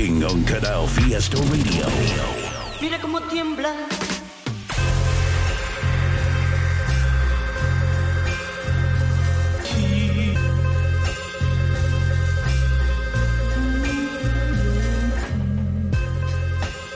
[0.00, 1.84] King on Canal Fiesta Radio.
[2.80, 3.70] Mira cómo tiembla.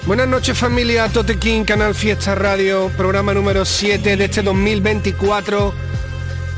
[0.07, 5.75] Buenas noches familia, Tote King, Canal Fiesta Radio, programa número 7 de este 2024,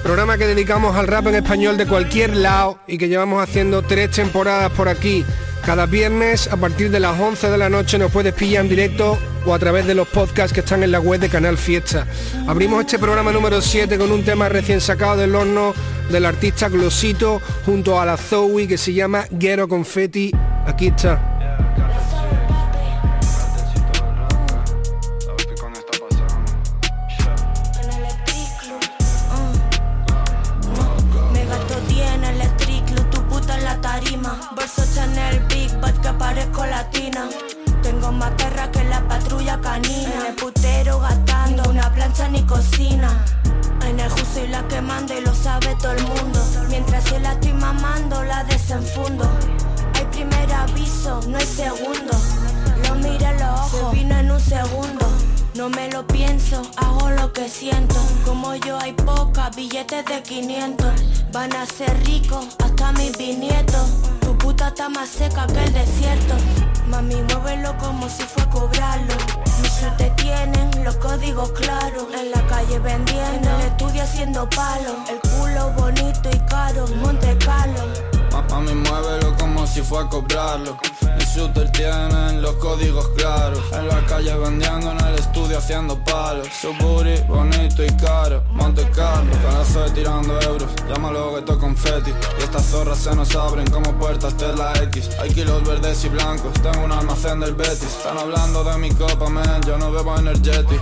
[0.05, 4.13] programa que dedicamos al rap en español de cualquier lado y que llevamos haciendo tres
[4.13, 5.25] temporadas por aquí.
[5.67, 9.19] Cada viernes a partir de las 11 de la noche nos puedes pillar en directo
[9.45, 12.07] o a través de los podcasts que están en la web de Canal Fiesta.
[12.47, 15.75] Abrimos este programa número 7 con un tema recién sacado del horno
[16.09, 20.31] del artista Glosito junto a la Zoe que se llama Ghetto Confetti.
[20.67, 21.36] Aquí está.
[55.67, 57.97] No me lo pienso, hago lo que siento.
[58.25, 60.87] Como yo hay pocas, billetes de 500.
[61.33, 63.91] Van a ser ricos hasta mis bisnietos.
[64.21, 66.37] Tu puta está más seca que el desierto.
[66.87, 69.15] Mami, muévelo como si fue cobrarlo.
[69.61, 72.07] Mis te tienen los códigos claros.
[72.15, 74.95] En la calle vendiendo, en el estudio haciendo palo.
[75.11, 78.16] El culo bonito y caro, Monte Carlo.
[78.51, 80.79] Mami, muévelo como si fue a cobrarlo.
[81.19, 83.61] Mi shooter tienen los códigos claros.
[83.73, 86.49] En la calle vendiendo, en el estudio haciendo palos.
[86.61, 88.43] Su bonito y caro.
[88.53, 90.69] Monte Carlo, carazo tirando euros.
[90.89, 92.13] Llámalo que confeti.
[92.39, 95.11] Y estas zorras se nos abren como puertas de la X.
[95.21, 96.53] Hay kilos verdes y blancos.
[96.63, 97.83] Tengo un almacén del Betis.
[97.83, 99.61] Están hablando de mi copa, man.
[99.67, 100.81] Yo no bebo energetic.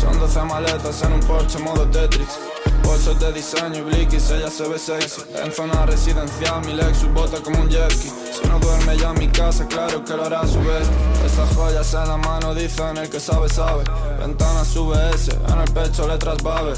[0.00, 2.38] Son 12 maletas en un Porsche modo Tetris.
[2.86, 5.22] Bolsos de diseño y bliquis, ella se ve sexy.
[5.42, 8.08] En zona residencial, mi Lexus bota como un jet ski.
[8.08, 10.88] Si no duerme ya en mi casa, claro que lo hará a su vez.
[11.24, 13.82] Estas joyas en la mano dicen el que sabe, sabe.
[14.20, 16.74] Ventanas VS, en el pecho letras Babe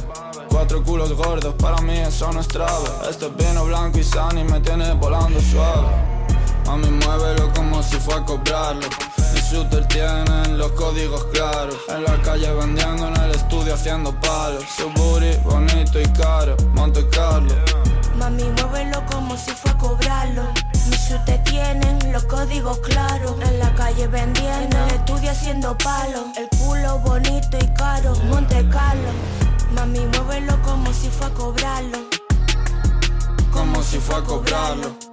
[0.49, 2.89] Cuatro culos gordos, para mí eso no es trave.
[3.11, 5.89] Este es vino blanco y sano y me tiene volando suave.
[6.67, 8.89] Mami, muévelo como si fue a cobrarlo.
[9.51, 11.77] Mi shooter tienen los códigos claros.
[11.89, 14.65] En la calle vendiendo, en el estudio haciendo palos.
[14.77, 17.55] Su booty bonito y caro, Monte Carlo.
[18.19, 20.43] Mami, muévelo como si fue a cobrarlo.
[20.91, 23.37] Mis te tienen los códigos claros.
[23.41, 26.27] En la calle vendiendo, en el estudio haciendo palo.
[26.37, 29.11] El culo bonito y caro, Monte Carlo.
[29.73, 31.99] Mami, muévelo como si fue a cobrarlo.
[33.51, 35.08] Como si fue a cobrarlo.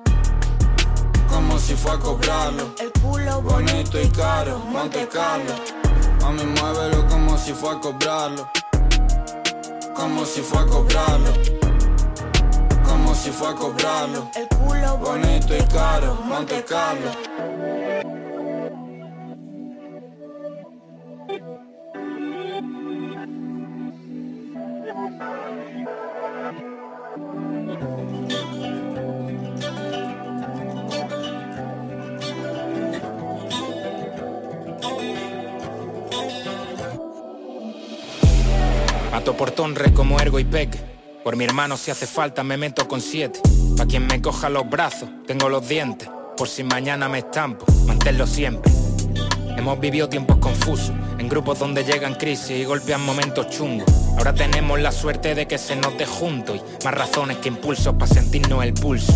[1.35, 2.63] Como si fue a cobrarlo.
[2.79, 5.53] El culo Bonito y caro, Monte Carlo.
[6.21, 8.49] Mami, muévelo como si fue a cobrarlo.
[9.93, 11.33] Como si fue a cobrarlo.
[12.85, 14.31] Como si fue a cobrarlo.
[14.33, 17.11] El culo Bonito y caro, Monte Carlo.
[39.55, 40.77] Por tonre como ergo y peque.
[41.23, 43.39] Por mi hermano si hace falta me meto con siete.
[43.77, 46.09] Pa' quien me coja los brazos, tengo los dientes.
[46.35, 48.69] Por si mañana me estampo, manténlo siempre.
[49.55, 53.87] Hemos vivido tiempos confusos, en grupos donde llegan crisis y golpean momentos chungos.
[54.17, 58.07] Ahora tenemos la suerte de que se note junto y más razones que impulsos para
[58.07, 59.13] sentirnos el pulso.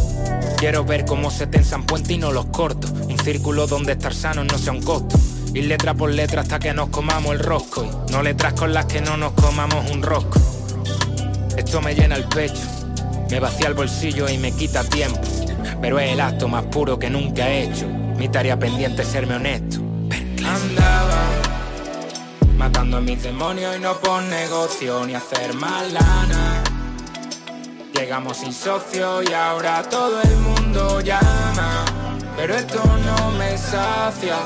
[0.58, 2.88] Quiero ver cómo se tensan puentes y no los corto.
[3.10, 5.18] Un círculo donde estar sanos no sea un costo.
[5.60, 8.86] Ir letra por letra hasta que nos comamos el rosco y no letras con las
[8.86, 10.40] que no nos comamos un rosco.
[11.58, 12.62] Esto me llena el pecho,
[13.30, 15.20] me vacía el bolsillo y me quita tiempo.
[15.82, 17.88] Pero es el acto más puro que nunca he hecho.
[17.88, 19.82] Mi tarea pendiente es serme honesto.
[20.46, 21.26] Andaba
[22.58, 26.64] matando a mis demonios y no por negocio ni hacer más lana.
[27.94, 31.84] Llegamos sin socio y ahora todo el mundo llama.
[32.38, 34.38] Pero esto no me sacia.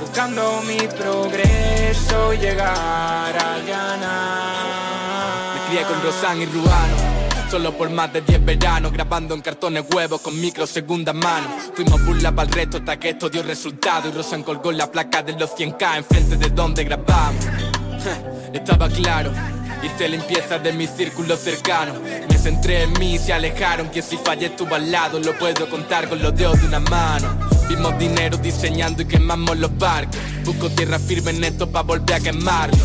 [0.00, 5.54] Buscando mi progreso llegar a ganar.
[5.54, 6.96] Me crié con Rosan y Ruano
[7.50, 12.04] Solo por más de 10 veranos Grabando en cartones huevos con micro segunda mano Fuimos
[12.06, 15.34] burla para el resto hasta que esto dio resultado Y Rosan colgó la placa de
[15.34, 17.44] los 100k enfrente de donde grabamos
[18.52, 19.32] Estaba claro
[19.82, 21.94] Hice limpieza de mi círculo cercano.
[22.28, 23.88] Me centré en mí y se alejaron.
[23.88, 27.28] Que si fallé estuvo al lado Lo puedo contar con los dedos de una mano.
[27.68, 30.16] Vimos dinero diseñando y quemamos los barcos.
[30.44, 32.76] Busco tierra firme en esto para volver a quemarlo.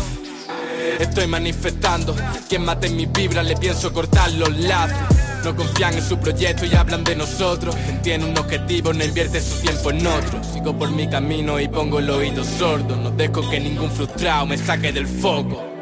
[1.00, 2.14] Estoy manifestando
[2.48, 4.96] Quien mate mi vibra le pienso cortar los lazos.
[5.44, 7.76] No confían en su proyecto y hablan de nosotros.
[7.76, 10.42] Quien tiene un objetivo no invierte su tiempo en otro.
[10.42, 14.56] Sigo por mi camino y pongo el oído sordo No dejo que ningún frustrado me
[14.56, 15.75] saque del foco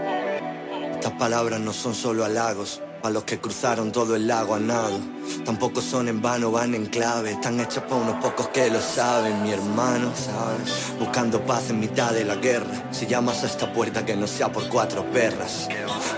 [1.05, 4.99] Estas palabras no son solo halagos, a los que cruzaron todo el lago a nado.
[5.45, 9.43] Tampoco son en vano, van en clave, están hechas por unos pocos que lo saben,
[9.43, 10.95] mi hermano, ¿sabes?
[10.99, 12.89] Buscando paz en mitad de la guerra.
[12.91, 15.69] Si llamas a esta puerta que no sea por cuatro perras.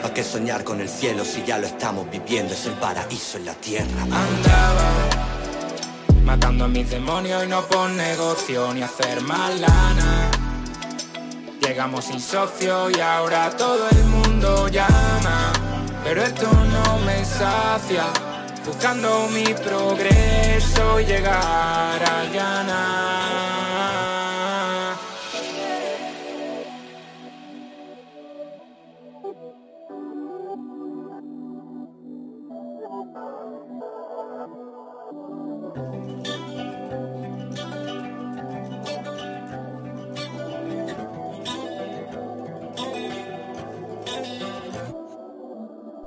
[0.03, 2.55] ¿Para qué soñar con el cielo si ya lo estamos viviendo?
[2.55, 4.03] Es el paraíso en la tierra.
[4.03, 4.93] Andaba
[6.23, 10.36] matando a mis demonios y no por negocio ni hacer mal lana.
[11.67, 15.53] Llegamos sin socio y ahora todo el mundo llama.
[16.05, 18.05] Pero esto no me sacia.
[18.65, 21.35] Buscando mi progreso y llegar
[22.05, 23.56] a ganar.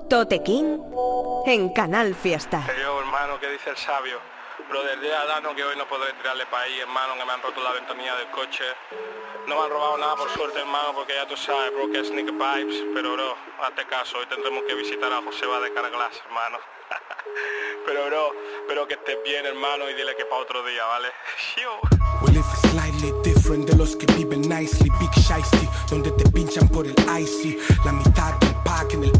[0.09, 0.79] Tote King
[1.45, 2.65] en Canal Fiesta.
[2.81, 4.17] Yo, hermano, ¿qué dice el sabio?
[4.67, 7.41] Brother, dile a Dano que hoy no podré tirarle para ahí, hermano, que me han
[7.43, 8.63] roto la ventanilla del coche.
[9.47, 12.07] No me han robado nada, por suerte, hermano, porque ya tú sabes, bro, que es
[12.07, 12.83] Sneaker Pipes.
[12.91, 16.57] Pero, bro, hazte caso, hoy tendremos que visitar a Joseba de Carglass, hermano.
[17.85, 18.31] pero, bro,
[18.61, 21.09] espero que estés bien, hermano, y dile que para otro día, ¿vale?
[21.55, 21.79] Yo.
[22.21, 26.85] We live slightly different de los que viven nicely Big Shiesty, donde te pinchan por
[26.85, 29.18] el icy La mitad del pack en el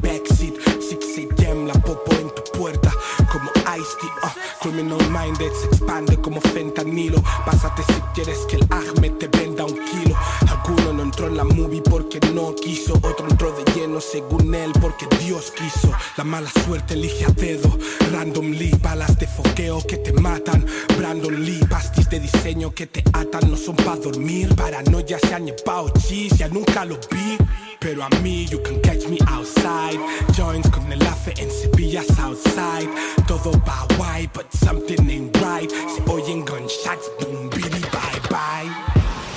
[5.40, 7.24] Se expande como fentanilo.
[7.46, 10.14] Pásate si quieres que el Ahmed te venda un kilo.
[10.50, 12.96] Alguno no entró en la movie porque no quiso.
[12.96, 15.94] Otro entró de lleno según él porque Dios quiso.
[16.18, 17.70] La mala suerte elige a dedo.
[18.12, 20.66] Randomly, balas de foqueo que te matan.
[20.98, 23.50] Brandon Lee, pastis de diseño que te atan.
[23.50, 27.38] No son pa' dormir, paranoia se han llevado chis Ya nunca lo vi
[27.80, 30.00] pero a mí, you can catch me outside.
[30.36, 32.90] Joints con el afe en Sevilla Southside
[33.28, 35.70] Todo va guay, but something ain't right.
[35.72, 38.70] Se oyen gunshots, boom, bidi, bye, bye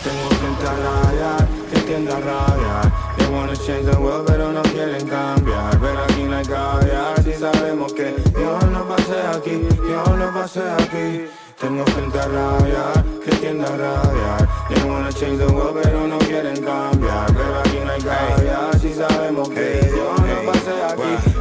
[0.02, 4.62] Tengo gente a rayar, que tiende a rabiar They wanna change the world pero no
[4.62, 5.78] quieren cambiar.
[5.80, 9.56] Pero aquí no hay caviar, si sabemos que Dios no pase aquí,
[9.86, 11.26] Dios no pase aquí
[11.62, 14.48] tengo gente a rabiar, que tiende a rabiar.
[14.68, 17.26] They wanna change the world pero no quieren cambiar.
[17.32, 21.31] Pero aquí no hay caviar, si sabemos que Dios no pase aquí,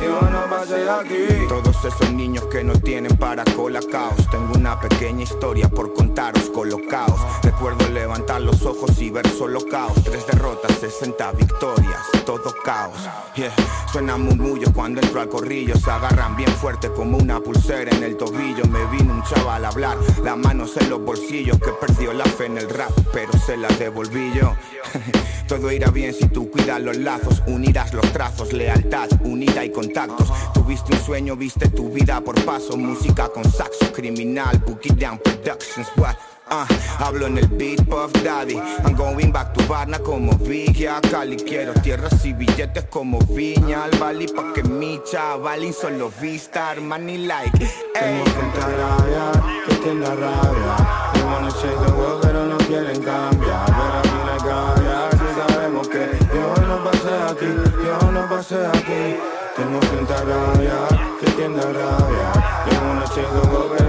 [1.47, 7.19] Todos esos niños que no tienen para colacaos Tengo una pequeña historia por contaros colocaos.
[7.43, 10.03] Recuerdo levantar los ojos y ver solo caos.
[10.03, 12.97] Tres derrotas, 60 victorias, todo caos.
[13.35, 13.51] Yeah.
[13.91, 15.75] Suena murmullo cuando entro al corrillo.
[15.77, 18.65] Se agarran bien fuerte como una pulsera en el tobillo.
[18.65, 22.45] Me vino un chaval a hablar las manos en los bolsillos que perdió la fe
[22.45, 24.53] en el rap, pero se la devolví yo.
[25.47, 29.69] Todo irá bien si tú cuidas los lazos, unirás los trazos, lealtad, unida y
[30.07, 30.53] contactos.
[30.53, 35.87] Tuviste un sueño, viste tu vida por paso, música con saxo, criminal, Boogie Down Productions,
[35.97, 36.15] what?
[36.49, 36.65] Uh,
[36.99, 38.57] hablo en el beat Puff Daddy.
[38.83, 41.37] I'm going back to Varna como Villa Cali.
[41.37, 47.25] Quiero tierras y billetes como Viña Al Bali pa' que mi chavalín solo vista Armani
[47.25, 52.45] like Tengo gente a rabiar, que tiende a rabiar They wanna change the world pero
[52.45, 53.65] no quieren cambiar.
[53.67, 58.65] Pero aquí no hay caviar, si sabemos que Dios no pase aquí, Dios no pase
[58.65, 63.69] aquí Tengo gente a rabiar, que tiende a rabiar They wanna change the world pero
[63.69, 63.80] no quieren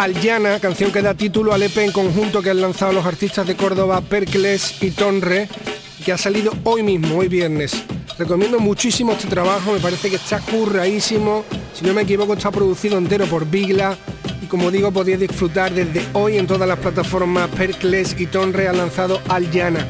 [0.00, 3.54] la canción que da título al EP en conjunto que han lanzado los artistas de
[3.54, 5.46] Córdoba Percles y Tonre,
[6.02, 7.84] que ha salido hoy mismo, hoy viernes.
[8.18, 12.96] Recomiendo muchísimo este trabajo, me parece que está curraísimo, si no me equivoco está producido
[12.96, 13.94] entero por Bigla
[14.42, 18.78] y como digo podéis disfrutar desde hoy en todas las plataformas Percles y Tonre han
[18.78, 19.86] lanzado Aljana.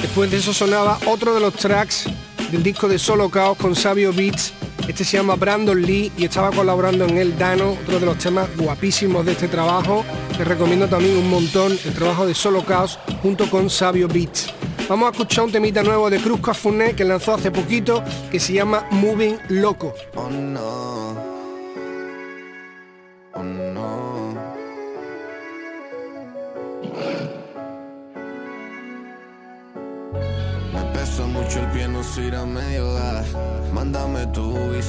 [0.00, 2.06] Después de eso sonaba otro de los tracks
[2.50, 4.54] del disco de Solo Chaos con Sabio Beats
[4.92, 8.46] este se llama Brandon Lee y estaba colaborando en el Dano, otro de los temas
[8.58, 10.04] guapísimos de este trabajo.
[10.36, 14.52] Te recomiendo también un montón el trabajo de Solo Chaos junto con Sabio Beats.
[14.90, 18.52] Vamos a escuchar un temita nuevo de Cruz Cafuné que lanzó hace poquito que se
[18.52, 19.94] llama Moving Loco.
[20.14, 21.01] Oh no.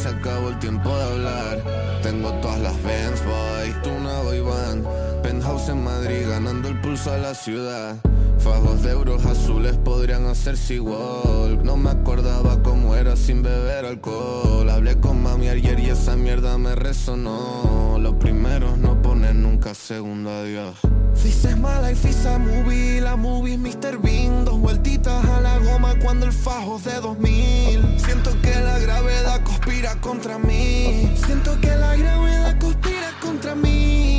[0.03, 1.63] Se acabó el tiempo de hablar.
[2.01, 3.23] Tengo todas las Benz,
[5.63, 7.95] Penthouse en Madrid, ganando el pulso a la ciudad.
[8.39, 11.63] Fajos de euros azules podrían hacerse igual.
[11.63, 14.69] No me acordaba cómo era sin beber alcohol.
[14.69, 17.97] Hablé con mami ayer y esa mierda me resonó.
[17.99, 20.75] Los primeros no ponen nunca segundo adiós.
[21.23, 23.97] Dices mala y fisa movie, la movie Mr.
[24.01, 29.41] Bean Dos vueltitas a la goma cuando el fajo de 2000 Siento que la gravedad
[29.43, 34.12] conspira contra mí Siento que la gravedad conspira contra mí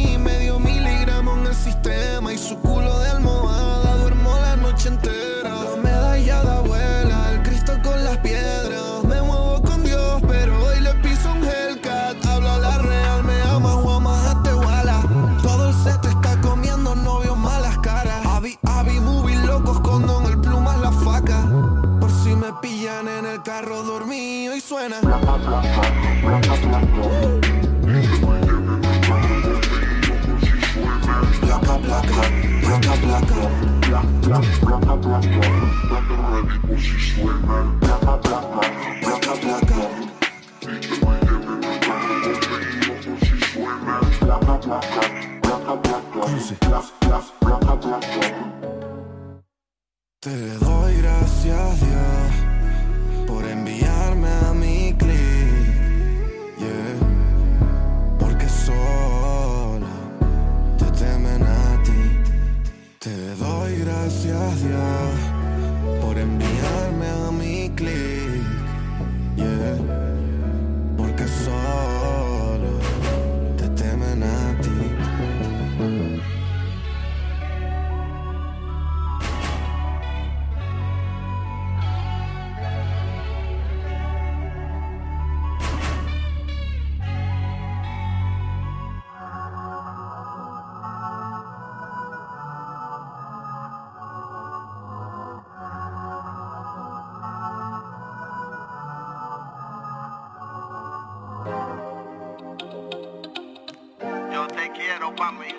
[35.05, 35.75] Placa,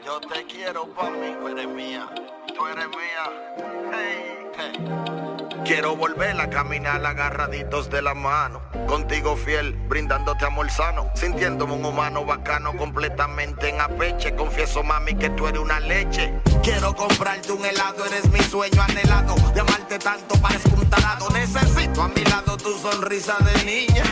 [0.06, 2.08] yo te quiero pa' mí, tú eres mía,
[2.56, 3.24] tú eres mía.
[3.92, 5.64] Hey, hey.
[5.66, 11.86] Quiero volver a caminar agarraditos de la mano, contigo fiel, brindándote amor sano, sintiéndome un
[11.86, 14.36] humano bacano completamente en apeche.
[14.36, 16.34] Confieso mami que tú eres una leche.
[16.62, 20.86] Quiero comprarte un helado, eres mi sueño anhelado, de amarte tanto parezco un.
[21.34, 24.04] Necesito a mi lado tu sonrisa de niña.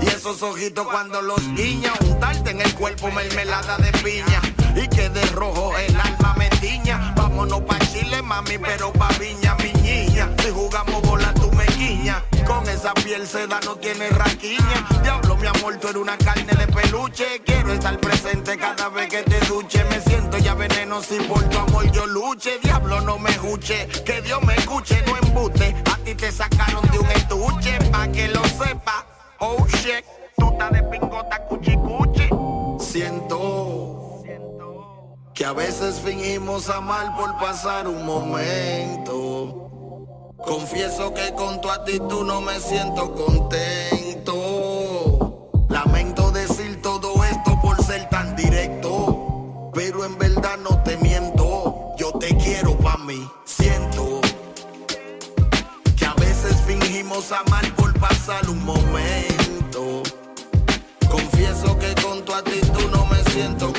[0.00, 4.40] Y esos ojitos cuando los guiña, untarte en el cuerpo mermelada de piña.
[4.80, 7.12] Y que de rojo el alma me tiña.
[7.16, 10.30] Vámonos pa' Chile, mami, pero pa' Viña, mi niña.
[10.38, 12.22] Si jugamos bola, tú me guiña.
[12.46, 14.86] Con esa piel seda no tiene raquiña.
[15.02, 17.42] Diablo, mi amor, tú eres una carne de peluche.
[17.44, 19.84] Quiero estar presente cada vez que te duche.
[19.90, 22.60] Me siento ya veneno si por tu amor yo luche.
[22.62, 23.88] Diablo, no me escuche.
[24.06, 25.74] Que Dios me escuche, no embute.
[25.92, 29.04] A ti te sacaron de un estuche, pa' que lo sepa.
[29.40, 30.04] Oh shit,
[30.36, 32.28] tú estás de pingota cuchi cuchi.
[32.78, 33.87] Siento
[35.38, 39.70] que a veces fingimos amar por pasar un momento.
[40.44, 44.34] Confieso que con tu actitud no me siento contento.
[45.68, 49.70] Lamento decir todo esto por ser tan directo.
[49.74, 51.94] Pero en verdad no te miento.
[51.96, 53.24] Yo te quiero pa' mí.
[53.44, 54.20] Siento
[55.96, 60.02] que a veces fingimos amar por pasar un momento.
[61.08, 63.72] Confieso que con tu actitud no me siento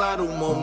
[0.00, 0.57] amar por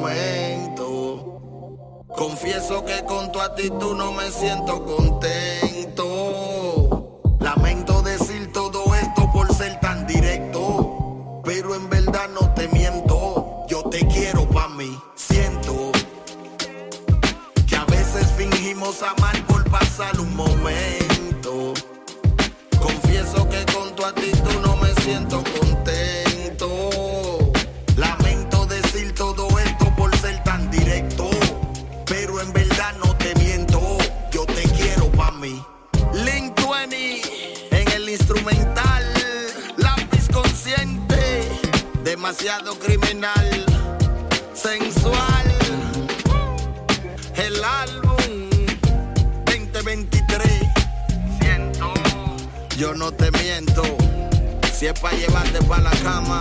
[55.16, 56.40] llevarte pa' la cama.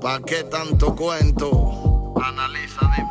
[0.00, 2.14] ¿Pa' qué tanto cuento?
[2.22, 3.10] Analiza, dime.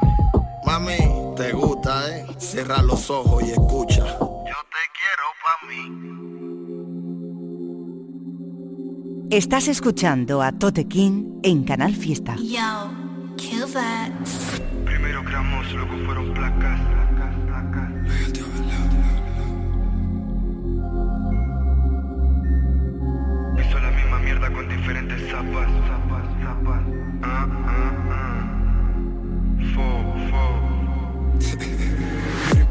[0.66, 0.98] Mami,
[1.36, 2.26] te gusta, ¿eh?
[2.38, 4.06] Cierra los ojos y escucha.
[4.06, 5.82] Yo te quiero pa' mí.
[9.30, 12.36] Estás escuchando a Tote King en Canal Fiesta.
[12.36, 12.92] Yo,
[13.38, 14.12] kill that.
[14.86, 16.80] Primero gramos, luego fueron placas.
[24.50, 26.82] Con diferentes zapas, zapas, zapas.
[27.22, 28.52] Ah, ah, ah.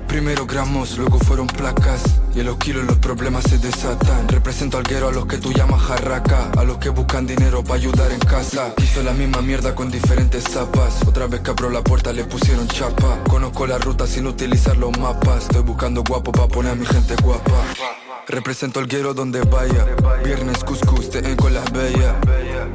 [0.09, 2.03] Primero gramos, luego fueron placas.
[2.35, 4.29] Y en los kilos los problemas se desatan.
[4.29, 6.51] Represento al guero a los que tú llamas jarraca.
[6.59, 8.75] A los que buscan dinero para ayudar en casa.
[8.79, 11.07] Hizo la misma mierda con diferentes zapas.
[11.07, 13.23] Otra vez que abrió la puerta le pusieron chapa.
[13.29, 15.45] Conozco la ruta sin utilizar los mapas.
[15.45, 19.87] Estoy buscando guapo para poner a mi gente guapa Represento al guero donde vaya.
[20.25, 22.15] Viernes cuscús, te con las bellas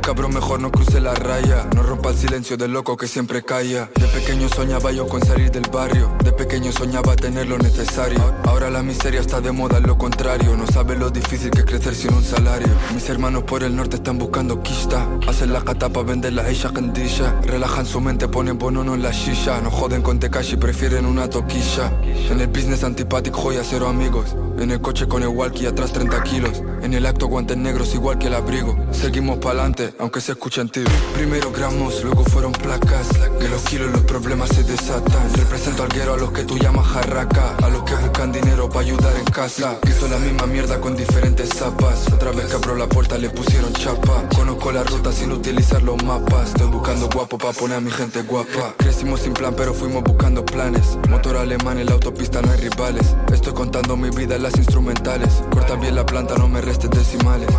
[0.01, 1.67] Cabrón mejor no cruce la raya.
[1.73, 3.89] No rompa el silencio del loco que siempre calla.
[3.95, 6.15] De pequeño soñaba yo con salir del barrio.
[6.23, 8.19] De pequeño soñaba tener lo necesario.
[8.43, 10.55] Ahora la miseria está de moda, lo contrario.
[10.55, 12.67] No sabe lo difícil que crecer sin un salario.
[12.93, 15.07] Mis hermanos por el norte están buscando quista.
[15.27, 19.11] Hacen la cata pa' vender la isha candilla Relajan su mente, ponen bonono en la
[19.11, 21.91] shisha No joden con Tekashi, prefieren una toquilla.
[22.29, 24.35] En el business antipático, joya cero amigos.
[24.59, 26.63] En el coche con el walkie atrás 30 kilos.
[26.81, 28.75] En el acto guantes negros igual que el abrigo.
[28.91, 33.07] Seguimos pa'lante, aunque se escuchen tiros Primero gramos, luego fueron placas.
[33.39, 35.33] Que los kilos los problemas se desatan.
[35.35, 37.55] Represento al guero a los que tú llamas jarraca.
[37.61, 39.77] A los que buscan dinero para ayudar en casa.
[39.87, 42.11] Hizo la misma mierda con diferentes zapas.
[42.13, 44.23] Otra vez que abrió la puerta le pusieron chapa.
[44.35, 46.49] Conozco la ruta sin utilizar los mapas.
[46.49, 48.73] Estoy buscando guapo para poner a mi gente guapa.
[48.77, 50.97] Crecimos sin plan pero fuimos buscando planes.
[51.09, 53.15] Motor alemán en la autopista no hay rivales.
[53.33, 57.49] Estoy contando mi vida en las instrumentales Corta bien la planta no me restes decimales.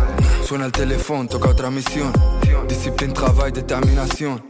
[0.45, 2.11] Suena el teléfono, toca otra misión.
[2.67, 4.41] Disciplina, trabajo, determinación.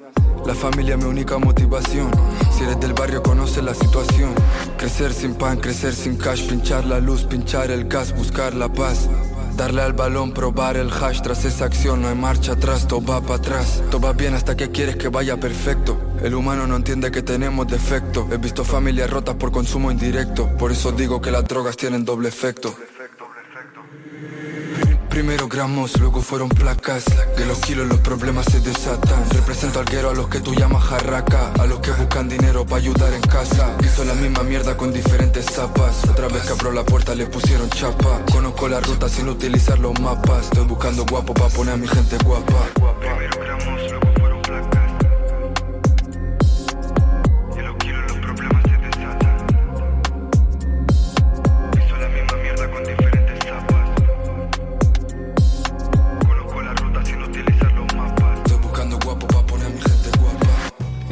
[0.46, 2.10] La familia mi única motivación.
[2.56, 4.34] Si eres del barrio conoces la situación.
[4.78, 9.10] Crecer sin pan, crecer sin cash Pinchar la luz, pinchar el gas, buscar la paz.
[9.58, 11.22] Darle al balón, probar el hash.
[11.22, 13.84] Tras esa acción no hay marcha atrás, todo va para atrás.
[13.92, 16.00] Todo va bien hasta que quieres que vaya perfecto.
[16.24, 18.28] El humano no entiende que tenemos defecto.
[18.32, 20.48] He visto familias rotas por consumo indirecto.
[20.58, 22.74] Por eso digo que las drogas tienen doble efecto
[25.18, 27.04] Primero gramos, luego fueron placas.
[27.36, 29.28] De los kilos los problemas se desatan.
[29.32, 31.54] Represento al guero a los que tú llamas jarraca.
[31.54, 33.76] A los que buscan dinero para ayudar en casa.
[33.84, 36.04] Hizo la misma mierda con diferentes zapas.
[36.08, 38.22] Otra vez que abrió la puerta le pusieron chapa.
[38.32, 40.44] Conozco la ruta sin utilizar los mapas.
[40.44, 42.68] Estoy buscando guapo para poner a mi gente guapa.
[43.00, 44.17] Primero gramos, luego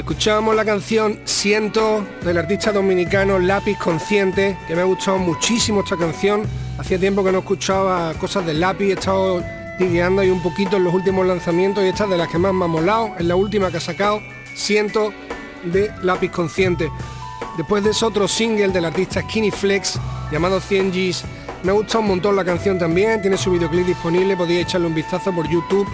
[0.05, 5.97] Escuchábamos la canción Siento del artista dominicano Lápiz Consciente, que me ha gustado muchísimo esta
[5.97, 6.43] canción.
[6.77, 9.43] Hacía tiempo que no escuchaba cosas del lápiz, he estado
[9.79, 12.53] tigueando ahí un poquito en los últimos lanzamientos y esta es de las que más
[12.53, 14.21] me ha molado, es la última que ha sacado.
[14.53, 15.11] Siento
[15.63, 16.91] de Lápiz Consciente.
[17.57, 19.99] Después de ese otro single del artista Skinny Flex
[20.31, 21.23] llamado 100 G's.
[21.63, 24.93] Me ha gustado un montón la canción también, tiene su videoclip disponible, podéis echarle un
[24.93, 25.87] vistazo por YouTube.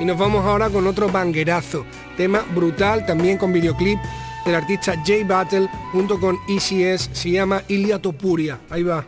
[0.00, 1.84] Y nos vamos ahora con otro banguerazo,
[2.16, 3.98] tema brutal también con videoclip
[4.44, 8.60] del artista J Battle junto con ECS, se llama Ilia Topuria.
[8.70, 9.04] Ahí va.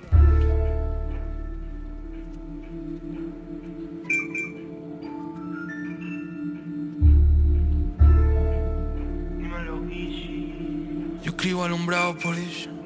[11.23, 12.80] Yo escribo alumbrado por ella.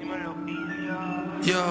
[1.45, 1.63] Yo,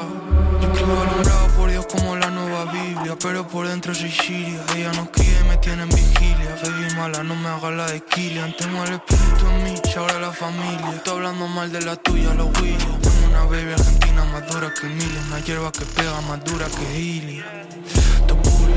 [0.61, 4.63] yo escribo alumbrado por Dios como la nueva Biblia, pero por dentro soy Siria.
[4.75, 6.55] Ella cría y me tiene en vigilia.
[6.61, 8.55] Baby mala, no me haga la de Killian.
[8.55, 10.91] Tengo el espíritu en mí, ahora la familia.
[10.93, 13.01] Estoy hablando mal de la tuya, los Williams.
[13.01, 15.21] Tengo una baby argentina más dura que Emilia.
[15.27, 17.43] Una hierba que pega más dura que Ilia.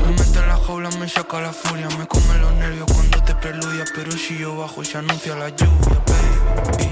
[0.03, 1.87] Me mete en la jaula, me saca la furia.
[1.89, 3.85] Me come los nervios cuando te preludia.
[3.93, 6.89] Pero si yo bajo, se anuncia la lluvia, baby.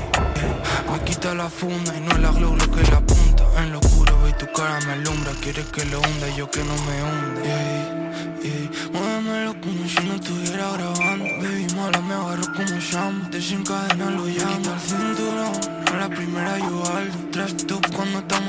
[0.92, 3.25] Me quita la funda y no es la glow lo que la punta
[3.58, 6.64] En lo oscuro ve tu cara me alumbra Quieres que lo hunda y yo que
[6.64, 7.42] no me hunde.
[7.44, 7.96] Yeah.
[8.92, 11.26] Muévemelo como si no estuviera grabando.
[11.42, 15.54] Baby mala me agarro como llamo Desencadena lo llamo al cinturón.
[15.92, 18.45] A la primera yo algo Tras tú cuando estamos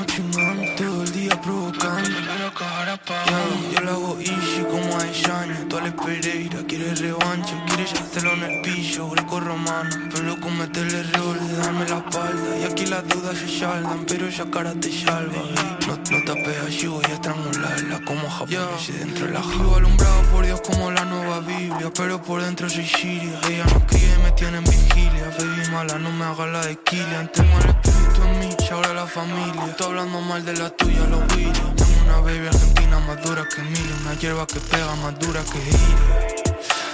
[3.07, 5.67] yeah, Yo lo hago easy como a Shania.
[5.69, 9.11] Tú al Pereira quieres revancha Quieres hacerlo en el piso.
[9.11, 12.59] Greco romano Pero comete el error de darme la espalda.
[12.61, 15.43] Y aquí las dudas se saldan Pero esa cara te salva.
[15.87, 19.77] No, no te apeas, yo voy a estrangularla Como japonés y dentro de la jaula.
[19.77, 23.39] alumbrado por Dios como la nueva Biblia Pero por dentro soy Siria.
[23.49, 25.31] Ella cría y me tiene en vigilia.
[25.39, 27.31] Baby mala, no me hagas la de Killian.
[27.33, 29.65] Tengo el espíritu en mí, ahora la familia.
[29.69, 33.97] Estoy hablando mal de la tuya, los Williams una baby argentina más dura que Emilia
[34.03, 36.37] Una hierba que pega más dura que Ilia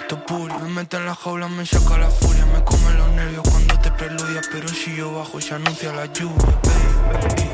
[0.08, 3.78] Topuri, me mete en la jaula, me saca la furia Me come los nervios cuando
[3.78, 7.50] te preludia Pero si yo bajo se anuncia la lluvia, baby.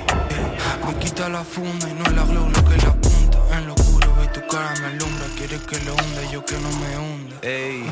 [0.86, 3.74] Me quita la funda y no es la glow lo que la punta En lo
[3.74, 7.36] oscuro ve tu cara me alumbra Quieres que lo hunda yo que no me hunda.
[7.42, 7.84] Ey,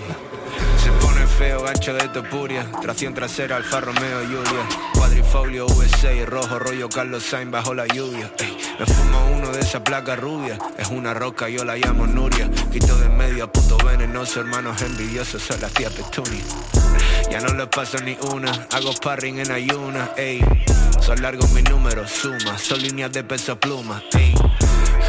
[0.82, 2.66] se pone feo, gancho de topuria.
[2.82, 4.68] Tracción trasera, Alfa Romeo, Julia.
[4.94, 8.30] Cuadrifolio, V6, rojo, rollo Carlos Sainz bajo la lluvia.
[8.38, 12.50] Ey, me fumo uno de esa placa rubia Es una roca, yo la llamo Nuria.
[12.72, 16.44] Quito de medio a puto venenoso Hermanos envidiosos, soy la tía Petunia
[17.30, 20.44] Ya no les paso ni una Hago sparring en ayuna, ey.
[21.00, 24.34] Son largos mis números, suma Son líneas de peso pluma, ey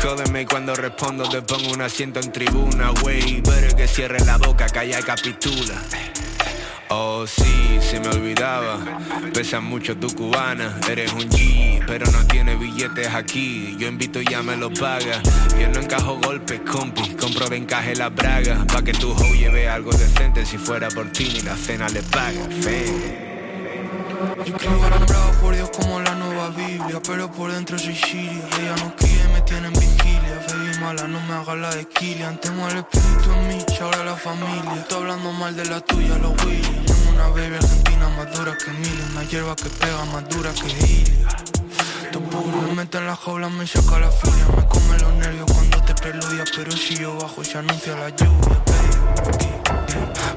[0.02, 4.68] Jódeme cuando respondo te pongo un asiento en tribuna, wey Pero que cierre la boca,
[4.68, 5.82] calla y capitula.
[6.90, 8.80] Oh sí, se me olvidaba.
[9.34, 10.80] Pesa mucho tu cubana.
[10.90, 13.76] Eres un G, pero no tiene billetes aquí.
[13.78, 15.22] Yo invito y ya me lo paga.
[15.60, 17.10] Yo no encajo golpes, compi.
[17.16, 18.66] Compro de encaje la braga.
[18.72, 20.46] Pa' que tu hoe lleve algo decente.
[20.46, 22.48] Si fuera por ti ni la cena le paga.
[22.62, 23.27] Fe.
[24.18, 28.96] Yo escribo alumbrado por Dios como la nueva Biblia Pero por dentro soy Siria Ella
[28.98, 30.46] cría y me tiene en vigilia.
[30.48, 32.40] Baby mala, no me hagas la de Killian.
[32.42, 34.74] Tengo el espíritu en mí, y ahora la familia.
[34.76, 36.86] Estoy hablando mal de la tuya, los Williams.
[36.86, 40.68] Tengo una baby argentina más dura que Emilia Una hierba que pega más dura que
[40.68, 41.28] Ilia
[42.12, 44.46] Topuro, me mete en la jaula, me saca la furia.
[44.56, 48.64] Me come los nervios cuando te preludia Pero si yo bajo se anuncia la lluvia,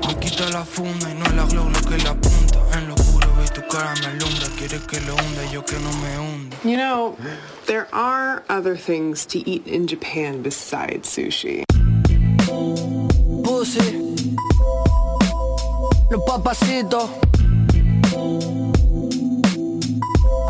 [0.06, 2.49] Me quita la funda y no es la glow lo que la punta
[6.64, 7.16] You know,
[7.66, 11.62] there are other things to eat in Japan besides sushi.
[13.44, 14.16] Pussy,
[16.10, 17.10] los papacitos.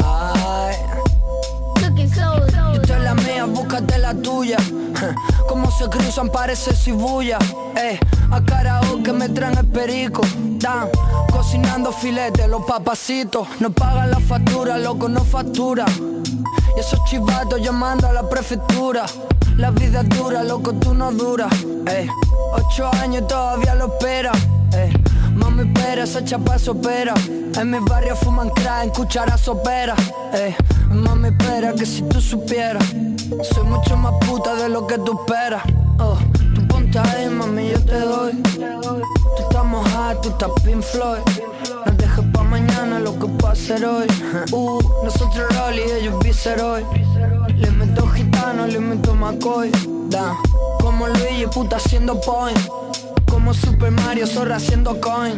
[0.02, 0.89] Ay.
[3.40, 4.58] Mía, búscate la tuya.
[5.48, 7.38] Como se cruzan parece cibulla.
[7.74, 7.98] Eh,
[8.30, 10.20] a karaoke me traen el perico.
[10.58, 10.88] Dan,
[11.32, 13.48] cocinando filete, los papacitos.
[13.60, 15.86] No pagan la factura, loco, no factura.
[16.76, 19.06] Y esos chivatos llamando a la prefectura.
[19.56, 21.52] La vida es dura, loco, tú no duras.
[21.86, 22.08] Eh,
[22.52, 24.32] ocho años todavía lo espera.
[24.74, 24.92] Eh,
[25.34, 27.14] mami espera, esa chapa sopera.
[27.58, 29.94] En mi barrio fuman crack, en cuchara sopera.
[30.34, 30.54] Eh,
[30.90, 32.84] mami espera que si tú supieras.
[33.30, 35.62] Soy mucho más puta de lo que tú esperas.
[35.98, 36.18] Oh,
[36.54, 38.32] tú ponte ahí, mami, yo te doy.
[38.42, 41.20] Tú estás mojada, tú estás Pink Floyd.
[41.86, 44.06] No dejes pa' mañana lo que puedo hacer hoy.
[44.50, 46.84] Uh, nosotros roll y ellos viceroy.
[47.56, 49.70] Le meto gitano, le meto McCoy.
[50.08, 50.36] Da,
[50.80, 52.58] como Luigi, puta haciendo point.
[53.30, 55.36] Como Super Mario, zorra haciendo coin.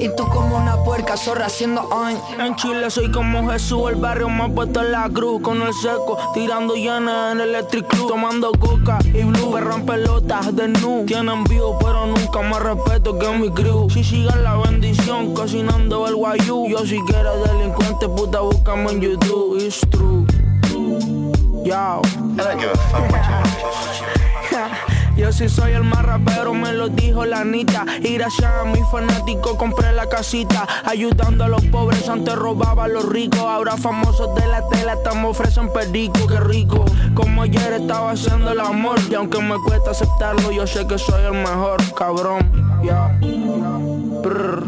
[0.00, 2.16] Y tú como una puerca zorra haciendo on.
[2.40, 5.42] En Chile soy como Jesús, el barrio más puesto en la cruz.
[5.42, 8.08] Con el seco, tirando llena en el electric club.
[8.08, 11.04] Tomando coca y blue, perran pelotas de nu.
[11.06, 13.90] Tienen view, pero nunca más respeto que mi crew.
[13.90, 16.68] Si sigan la bendición, cocinando el guayú.
[16.68, 19.58] Yo si quieres delincuente, puta, búscame en YouTube.
[19.60, 20.26] It's true.
[21.64, 22.02] Yo.
[25.18, 27.84] Yo sí soy el más rapero, me lo dijo la Anita.
[28.00, 30.64] Y gracias a mi fanático compré la casita.
[30.84, 33.40] Ayudando a los pobres, antes robaba a los ricos.
[33.40, 36.84] Ahora famosos de la tela, estamos ofrecen perico, qué rico.
[37.14, 41.24] Como ayer estaba haciendo el amor Y aunque me cuesta aceptarlo, yo sé que soy
[41.24, 42.80] el mejor, cabrón.
[42.84, 43.08] Ya.
[44.22, 44.66] Brr.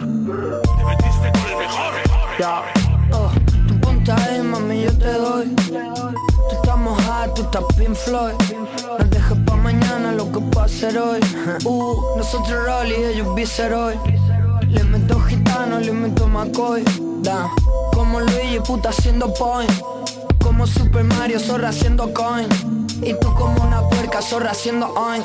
[2.40, 2.62] Ya.
[3.12, 3.30] oh,
[3.68, 5.54] Tú ponte ahí, mami, yo te doy.
[5.54, 8.34] Tú estás mojada, tú estás Pink Floyd.
[8.98, 9.39] No dejes
[10.30, 11.20] pa' mañana lo que pase hoy
[11.64, 13.98] Uh, nosotros Rolly, ellos Viceroy.
[14.68, 16.84] Le meto gitano, le meto McCoy.
[17.22, 17.50] Da,
[17.92, 19.70] como Luigi, puta haciendo point.
[20.42, 22.48] Como Super Mario, zorra haciendo coin.
[23.02, 25.22] Y tú como una puerca, zorra haciendo on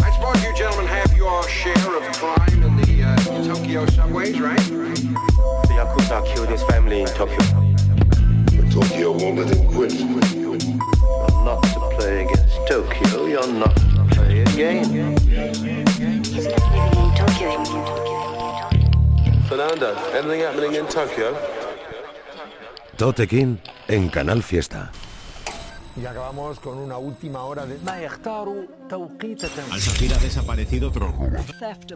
[0.00, 5.27] I suppose you gentlemen have your share of crime in the uh, Tokyo subways, right?
[20.14, 21.36] Anything happening in Tokyo?
[22.96, 24.90] Totequín en Canal Fiesta.
[25.96, 27.78] Y acabamos con una última hora de...
[27.90, 31.46] Al Shakir ha desaparecido otro robot.
[31.58, 31.92] Theft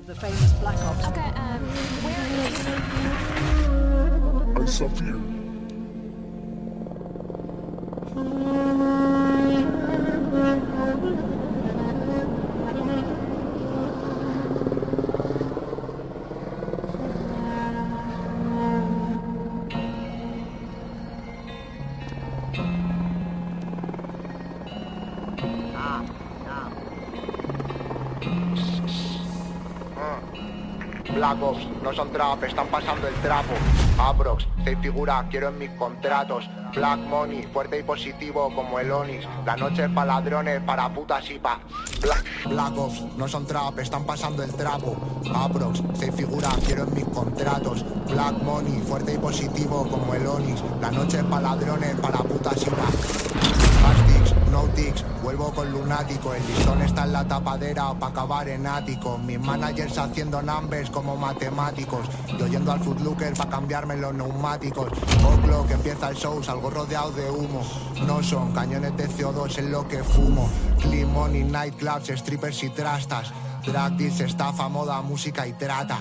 [32.03, 33.53] son trap, están pasando el trapo.
[33.99, 36.49] Aprox, te figura, quiero en mis contratos.
[36.75, 39.25] Black Money, fuerte y positivo como el Onix.
[39.45, 41.61] La noche es pa' ladrones, para putas y pa.
[42.01, 44.97] Black, Ops, no son trap, están pasando el trapo.
[45.33, 47.85] Aprox, se figura, quiero en mis contratos.
[48.11, 50.61] Black Money, fuerte y positivo como el Onix.
[50.81, 54.12] La noche es pa' ladrones, para putas y pa.
[54.53, 56.35] Plastics, no tics, vuelvo con lunático.
[56.35, 59.19] El listón está en la tapadera pa' acabar en ático.
[59.19, 62.07] Mis managers haciendo numbers como matemáticos.
[62.38, 64.88] Yo yendo al footlooker pa' cambiarme los neumáticos.
[65.25, 67.62] Oclo que empieza el show, salgo rodeado de humo.
[68.07, 70.49] No son cañones de CO2 en lo que fumo.
[70.81, 73.33] Clean money, nightclubs, strippers y trastas.
[73.64, 75.98] Drag deals, estafa, moda, música y trata.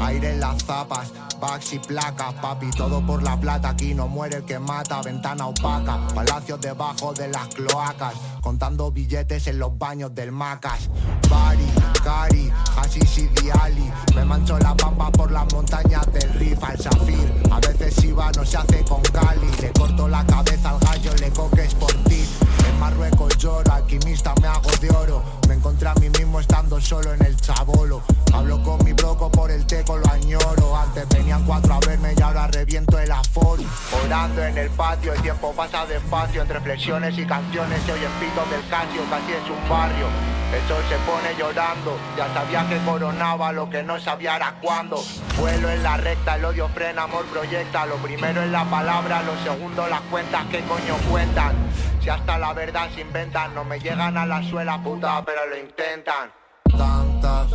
[0.00, 3.70] Aire en las zapas, bags y placas, papi, todo por la plata.
[3.70, 5.98] Aquí no muere el que mata, ventana opaca.
[6.14, 8.14] Palacios debajo de las cloacas,
[8.46, 10.88] contando billetes en los baños del Macas.
[11.28, 11.66] Bari,
[12.04, 13.90] Cari, Hashish y Diali.
[14.14, 17.42] Me mancho la pampa por las montañas del Rif al Zafir.
[17.50, 19.50] A veces iba, no se hace con Cali.
[19.60, 22.24] Le corto la cabeza al gallo, le coques por ti.
[22.68, 25.24] En Marruecos lloro, alquimista me hago de oro.
[25.48, 28.00] Me encontré a mí mismo estando solo en el chabolo.
[28.32, 30.76] Hablo con mi broco por el teco, lo añoro.
[30.76, 33.64] Antes venían cuatro a verme y ahora reviento el aforo.
[34.04, 36.42] Orando en el patio, el tiempo pasa despacio.
[36.42, 38.10] Entre flexiones y canciones se oyen
[38.44, 40.06] del casio, casi es un barrio.
[40.52, 45.02] El sol se pone llorando, ya sabía que coronaba lo que no sabía era cuándo.
[45.38, 47.86] Vuelo en la recta, el odio frena, amor proyecta.
[47.86, 51.56] Lo primero es la palabra, lo segundo las cuentas, ¿qué coño cuentan?
[52.00, 55.56] Si hasta la verdad se inventan, no me llegan a la suela puta, pero lo
[55.56, 56.30] intentan.
[56.76, 57.50] Tantas,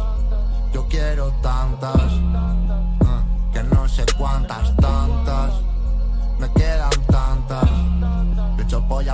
[0.74, 2.12] yo quiero tantas,
[3.06, 5.62] ah, que no sé cuántas tantas,
[6.40, 7.91] me quedan tantas.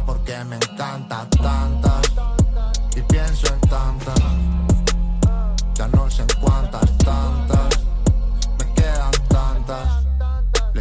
[0.05, 2.13] Porque me encanta tantas,
[2.95, 4.19] y pienso en tantas,
[5.73, 6.07] ya no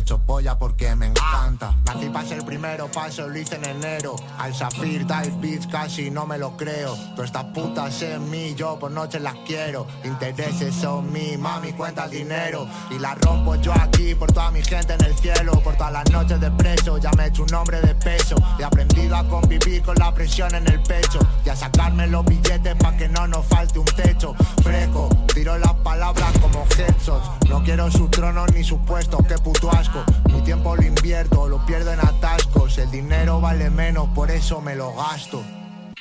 [0.07, 1.75] Le echo polla porque me encanta.
[1.85, 4.15] Nací para ser el primero paso, lo hice en enero.
[4.39, 6.95] Al Zafir, Dive Beats, casi no me lo creo.
[7.17, 9.89] Todas estas putas en mí, yo por noche las quiero.
[10.05, 12.69] Intereses son mí, mami cuenta el dinero.
[12.91, 15.61] Y la rompo yo aquí por toda mi gente en el cielo.
[15.65, 18.37] Por todas las noches de preso, ya me he hecho un nombre de peso.
[18.61, 21.19] He aprendido a convivir con la presión en el pecho.
[21.45, 24.37] Y a sacarme los billetes para que no nos falte un techo.
[24.63, 27.49] Freco, tiro las palabras como headshots.
[27.49, 29.96] No quiero sus tronos ni sus puestos, qué puto asco.
[30.33, 32.79] Mi tiempo lo invierto, lo pierdo en atascos.
[32.79, 35.43] El dinero vale menos, por eso me lo gasto.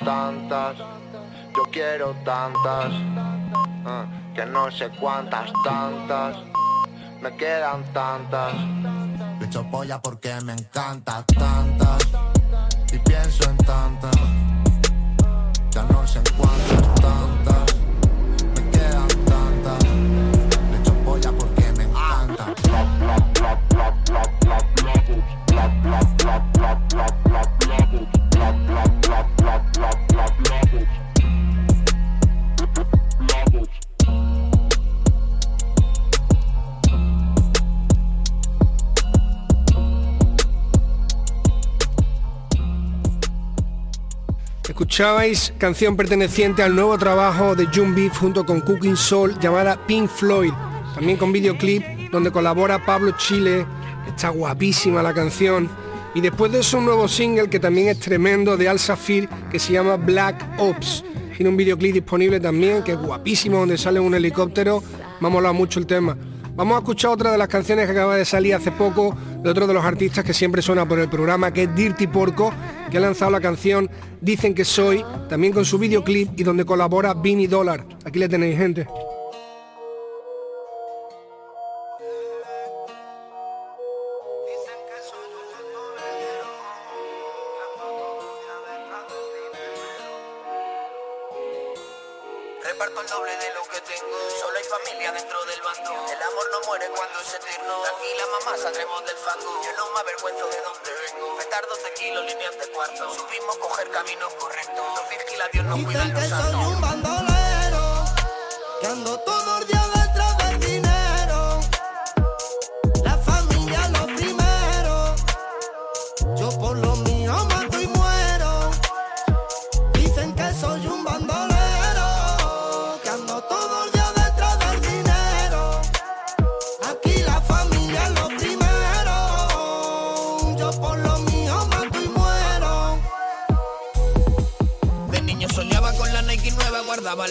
[0.04, 0.76] Tantas,
[1.56, 2.92] yo quiero tantas.
[3.86, 6.36] ah, que no sé cuántas tantas,
[7.22, 8.52] me quedan tantas.
[9.40, 12.06] Le echo polla porque me encanta tantas
[12.92, 14.16] y pienso en tantas.
[15.70, 17.55] Ya no sé cuántas tantas,
[44.96, 50.08] Escuchabais canción perteneciente al nuevo trabajo de June Beef junto con Cooking Soul llamada Pink
[50.08, 50.54] Floyd,
[50.94, 53.66] también con videoclip donde colabora Pablo Chile,
[54.08, 55.68] está guapísima la canción.
[56.14, 59.58] Y después de eso un nuevo single que también es tremendo de Al Safir que
[59.58, 61.04] se llama Black Ops.
[61.36, 64.82] Tiene un videoclip disponible también que es guapísimo donde sale un helicóptero.
[65.20, 66.16] Me ha molado mucho el tema.
[66.56, 69.66] Vamos a escuchar otra de las canciones que acaba de salir hace poco de otro
[69.66, 72.50] de los artistas que siempre suena por el programa, que es Dirty Porco,
[72.90, 73.90] que ha lanzado la canción
[74.22, 77.86] Dicen que soy, también con su videoclip y donde colabora Vinny Dollar.
[78.04, 78.86] Aquí le tenéis gente.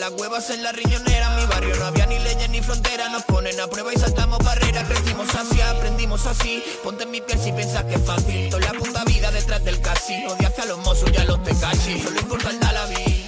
[0.09, 1.29] Las huevas en la riñonera.
[1.31, 4.87] Mi barrio no había ni leyes ni frontera, nos ponen a prueba y saltamos barreras.
[4.87, 6.63] Crecimos así, aprendimos así.
[6.83, 8.49] Ponte en mi piel si piensas que es fácil.
[8.51, 10.33] Toda la puta vida detrás del casino.
[10.33, 12.01] Odiaste a los mozos y a los tecachi.
[12.03, 13.25] Solo importa el dalabi.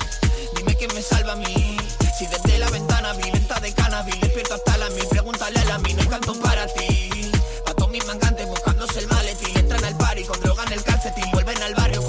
[0.55, 1.77] Dime quién me salva a mí.
[2.17, 5.07] Si desde la ventana vi lenta de cannabis, despierto hasta la mil.
[5.07, 7.31] Pregúntale a la mí, no canto para ti.
[7.65, 9.57] Pa' todos mis mangantes buscándose el maletín.
[9.57, 11.25] Entran al party con droga en el calcetín.
[11.31, 12.07] Vuelven al barrio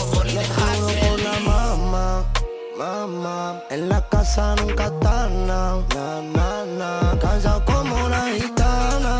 [2.79, 7.63] mamá, en la casa nunca está na, na, na, na.
[7.65, 9.15] Como una gitana,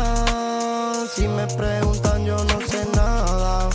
[1.15, 3.69] si me preguntan yo no sé nada.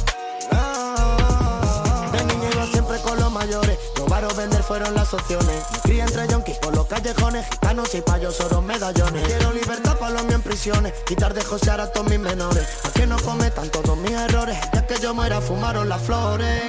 [0.53, 2.11] nada.
[2.13, 5.65] De niño iba siempre con los mayores, robar o vender fueron las opciones.
[5.87, 9.27] Me entre yonkis por los callejones, gitanos y payos, oros, medallones.
[9.27, 12.69] Quiero libertad para los míos en prisiones, quitar de josear a todos mis menores.
[12.85, 16.63] A que no cometan todos mis errores, ya que yo muera fumaron las flores.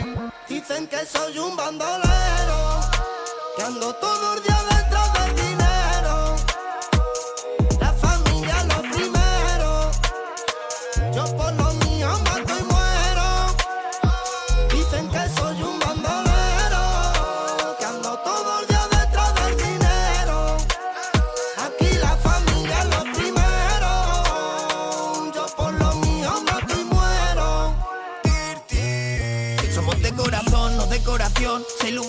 [0.47, 2.74] Dicen que soy un bandolero,
[3.55, 4.74] que ando todo el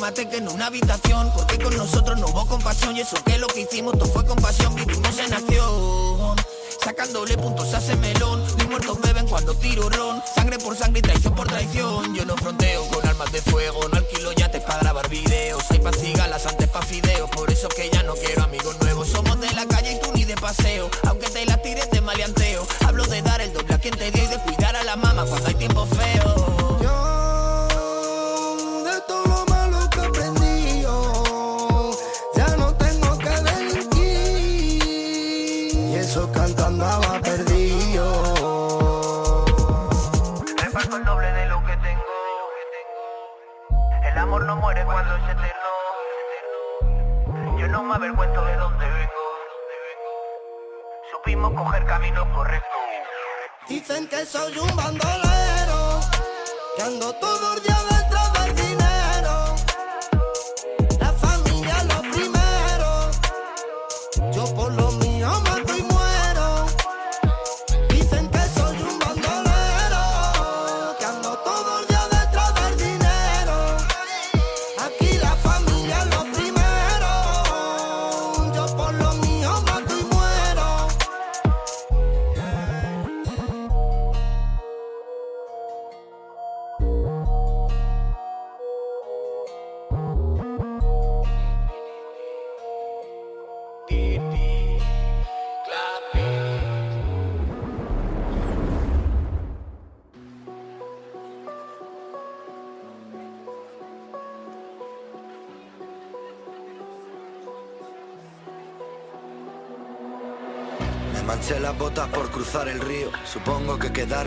[0.06, 1.32] Ilumate que en una habitación.
[1.34, 2.96] Porque con nosotros no hubo compasión.
[2.96, 4.72] Y eso que lo que hicimos todo fue con pasión.
[4.76, 6.36] Vivimos en acción.
[6.80, 8.40] Sacándole puntos a ese melón.
[8.56, 10.22] Mis muertos beben cuando tiro ron.
[10.32, 12.14] Sangre por sangre y traición por traición.
[12.14, 13.88] Yo no fronteo con armas de fuego.
[13.88, 15.64] No alquilo yates para grabar videos.
[15.70, 17.28] Hay pa' cigalas antes pa' fideos.
[17.30, 19.08] Por eso que ya no quiero amigos nuevos.
[19.08, 20.88] Somos de la calle y tú ni de paseo.
[51.96, 52.80] Caminos correctos.
[53.70, 56.00] Dicen que soy un bandolero,
[56.76, 57.75] que ando todo el día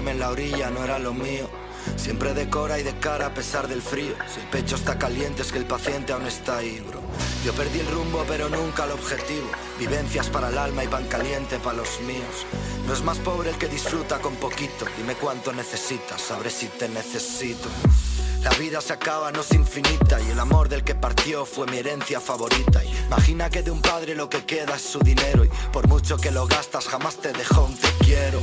[0.09, 1.47] en la orilla no era lo mío.
[1.95, 4.15] Siempre decora y de cara a pesar del frío.
[4.33, 6.83] Si el pecho está caliente es que el paciente aún está ahí.
[7.45, 9.47] Yo perdí el rumbo pero nunca el objetivo.
[9.77, 12.45] Vivencias para el alma y pan caliente para los míos.
[12.87, 14.85] No es más pobre el que disfruta con poquito.
[14.97, 17.69] Dime cuánto necesitas, sabré si te necesito.
[18.43, 21.77] La vida se acaba, no es infinita Y el amor del que partió fue mi
[21.77, 25.89] herencia favorita Imagina que de un padre lo que queda es su dinero Y por
[25.89, 28.39] mucho que lo gastas jamás te dejó un te quiero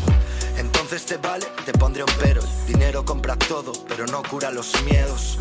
[0.87, 4.71] Entonces te vale, te pondré un pero El dinero compra todo, pero no cura los
[4.85, 5.37] miedos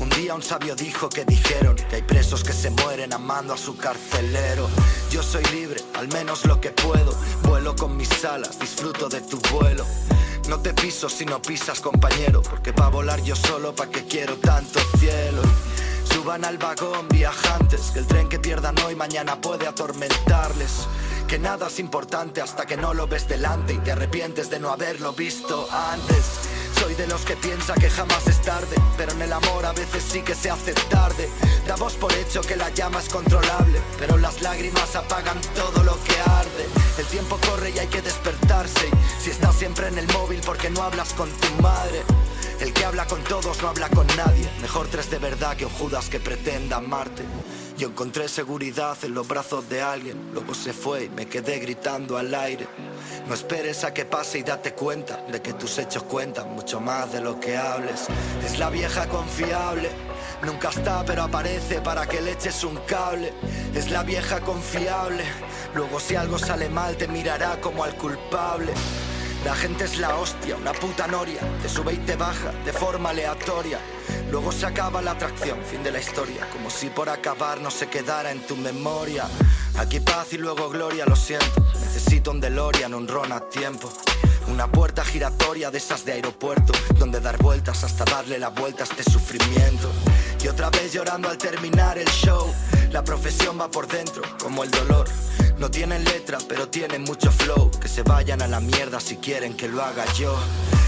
[0.00, 3.58] un día un sabio dijo que dijeron que hay presos que se mueren amando a
[3.58, 4.66] su carcelero.
[5.10, 7.14] Yo soy libre, al menos lo que puedo.
[7.42, 9.84] Vuelo con mis alas, disfruto de tu vuelo.
[10.48, 14.36] No te piso si no pisas, compañero, porque pa' volar yo solo, pa' que quiero
[14.36, 15.42] tanto cielo.
[16.14, 20.86] Suban al vagón viajantes, que el tren que pierdan hoy mañana puede atormentarles.
[21.30, 24.70] Que nada es importante hasta que no lo ves delante y te arrepientes de no
[24.70, 26.24] haberlo visto antes.
[26.74, 30.02] Soy de los que piensa que jamás es tarde, pero en el amor a veces
[30.02, 31.28] sí que se hace tarde.
[31.68, 36.18] Damos por hecho que la llama es controlable, pero las lágrimas apagan todo lo que
[36.18, 36.66] arde.
[36.98, 38.90] El tiempo corre y hay que despertarse.
[39.20, 42.02] Si estás siempre en el móvil porque no hablas con tu madre.
[42.58, 44.50] El que habla con todos no habla con nadie.
[44.60, 47.22] Mejor tres de verdad que un Judas que pretenda amarte.
[47.80, 52.18] Yo encontré seguridad en los brazos de alguien, luego se fue y me quedé gritando
[52.18, 52.68] al aire.
[53.26, 57.10] No esperes a que pase y date cuenta de que tus hechos cuentan mucho más
[57.10, 58.08] de lo que hables.
[58.44, 59.88] Es la vieja confiable,
[60.42, 63.32] nunca está pero aparece para que le eches un cable.
[63.74, 65.24] Es la vieja confiable,
[65.74, 68.74] luego si algo sale mal te mirará como al culpable.
[69.44, 73.10] La gente es la hostia, una puta noria, te sube y te baja de forma
[73.10, 73.78] aleatoria.
[74.30, 77.88] Luego se acaba la atracción, fin de la historia, como si por acabar no se
[77.88, 79.24] quedara en tu memoria.
[79.78, 81.64] Aquí paz y luego gloria, lo siento.
[81.80, 83.90] Necesito un DeLorean, un ron a tiempo.
[84.48, 88.86] Una puerta giratoria de esas de aeropuerto, donde dar vueltas hasta darle la vuelta a
[88.86, 89.90] este sufrimiento.
[90.44, 92.52] Y otra vez llorando al terminar el show.
[92.92, 95.08] La profesión va por dentro, como el dolor.
[95.60, 97.70] No tienen letra, pero tienen mucho flow.
[97.82, 100.34] Que se vayan a la mierda si quieren que lo haga yo.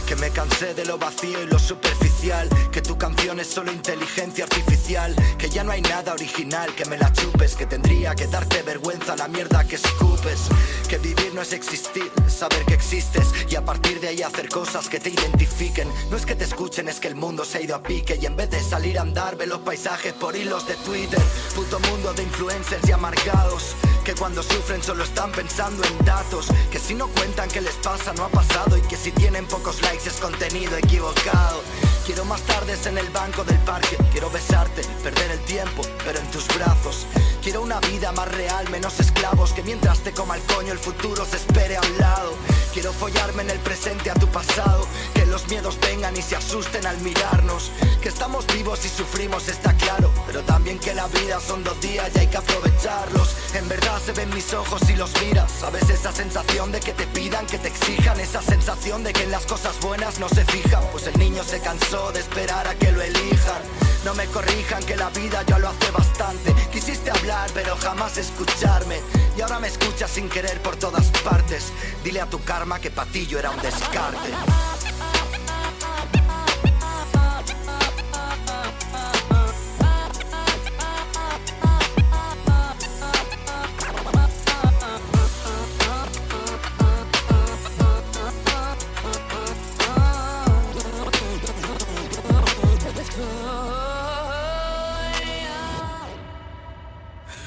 [0.07, 2.49] Que me cansé de lo vacío y lo superficial.
[2.73, 5.15] Que tu canción es solo inteligencia artificial.
[5.37, 7.55] Que ya no hay nada original, que me la chupes.
[7.55, 10.49] Que tendría que darte vergüenza la mierda que escupes.
[10.89, 13.27] Que vivir no es existir, saber que existes.
[13.51, 15.87] Y a partir de ahí hacer cosas que te identifiquen.
[16.11, 18.19] No es que te escuchen, es que el mundo se ha ido a pique.
[18.21, 21.21] Y en vez de salir a andar, ve los paisajes por hilos de Twitter.
[21.55, 23.77] Puto mundo de influencers y amargados.
[24.03, 26.47] Que cuando sufren solo están pensando en datos.
[26.71, 28.77] Que si no cuentan qué les pasa no ha pasado.
[28.77, 31.63] Y que si tienen pocos likes es contenido equivocado.
[32.07, 33.97] Quiero más tardes en el banco del parque.
[34.13, 37.07] Quiero besarte, perder el tiempo, pero en tus brazos.
[37.43, 39.53] Quiero una vida más real, menos esclavos.
[39.53, 42.35] Que mientras te coma el coño el futuro se espere a un lado.
[42.73, 44.87] Quiero follarme en el presente a tu pasado.
[45.15, 47.73] Que los miedos vengan y se asusten al mirarnos.
[48.03, 50.13] Que estamos vivos y sufrimos está claro.
[50.27, 53.35] Pero también que la vida son dos días y hay que aprovecharlos.
[53.55, 55.51] En verdad se ven mis ojos y los miras.
[55.51, 58.21] ¿Sabes esa sensación de que te pidan, que te exijan?
[58.21, 60.85] Esa sensación de que en las cosas buenas no se fijan.
[60.93, 63.63] Pues el niño se cansó de esperar a que lo elijan.
[64.05, 66.55] No me corrijan que la vida ya lo hace bastante.
[66.71, 69.01] Quisiste hablar pero jamás escucharme.
[69.35, 71.73] Y ahora me escuchas sin querer por todas partes.
[72.05, 74.31] Dile a tu karma que patillo era un descarte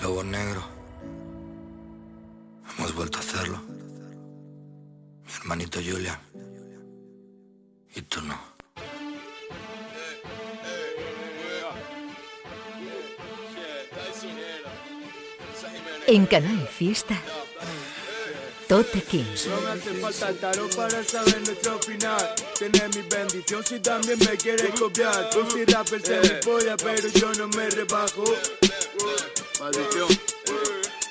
[0.06, 0.64] El lobo negro.
[2.78, 3.60] Hemos vuelto a hacerlo.
[5.26, 6.20] Mi hermanito Julian.
[7.96, 8.40] Y tú no.
[16.06, 17.20] En Canal Fiesta.
[18.68, 19.24] Tote King.
[19.50, 22.36] No me hace falta el tarot para saber nuestro final.
[22.60, 25.32] Tienes mi bendición si también me quieres copiar.
[25.32, 25.66] Tú si
[26.06, 28.24] se mi polla, pero yo no me rebajo.
[29.60, 30.35] Maldición.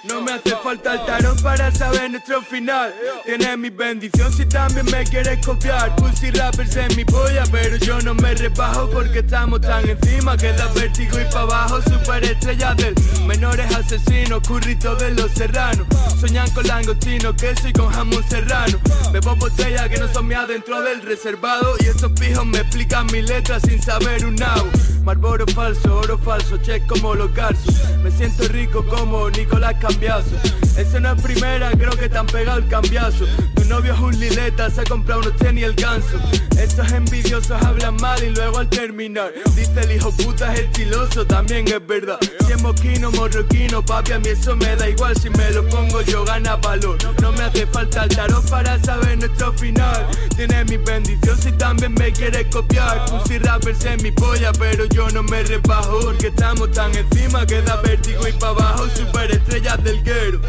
[0.09, 2.95] No me hace falta el tarot para saber nuestro final.
[3.25, 5.97] Tienes mi bendición si también me quieres copiar.
[5.97, 10.53] Pussy rappers en mi polla, pero yo no me rebajo porque estamos tan encima que
[10.53, 11.81] da vértigo y pa' abajo.
[11.83, 12.95] Superestrella del
[13.27, 15.87] menores asesinos, currito de los serranos.
[16.21, 18.79] Soñan con langostino, queso y con jamón serrano.
[19.11, 21.77] Bebo botella que no son mías dentro del reservado.
[21.81, 24.69] Y estos pijos me explican mi letra sin saber un nabo.
[25.03, 27.75] Marlboro falso, oro falso, check como los garzos.
[28.03, 30.37] Me siento rico como Nicolás Cabo cambiazo.
[30.77, 33.27] Esa no es primera, creo que te han pegado el cambiazo.
[33.69, 36.19] Novio es un lileta, se ha comprado unos tenis el ganso.
[36.59, 41.67] Estos envidiosos hablan mal y luego al terminar Dice el hijo puta es estiloso, también
[41.69, 42.19] es verdad.
[42.47, 45.17] Si es moquino, morroquino, papi a mí eso me da igual.
[45.17, 46.97] Si me lo pongo yo gana valor.
[47.21, 50.07] No me hace falta el tarot para saber nuestro final.
[50.37, 53.05] Tienes mi bendición si también me quieres copiar.
[53.07, 57.61] Pussy rappers en mi polla pero yo no me rebajo Porque estamos tan encima que
[57.63, 60.41] da vértigo y pa' abajo Superestrellas del guero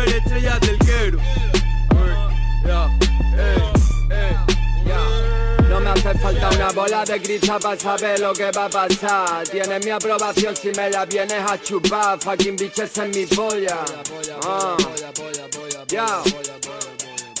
[0.00, 1.18] Del guero
[5.68, 9.46] no me hace falta una bola de grita para saber lo que va a pasar.
[9.48, 12.18] Tienes mi aprobación si me la vienes a chupar.
[12.18, 13.78] Fucking bitches en mi polla.
[14.44, 14.76] Ah.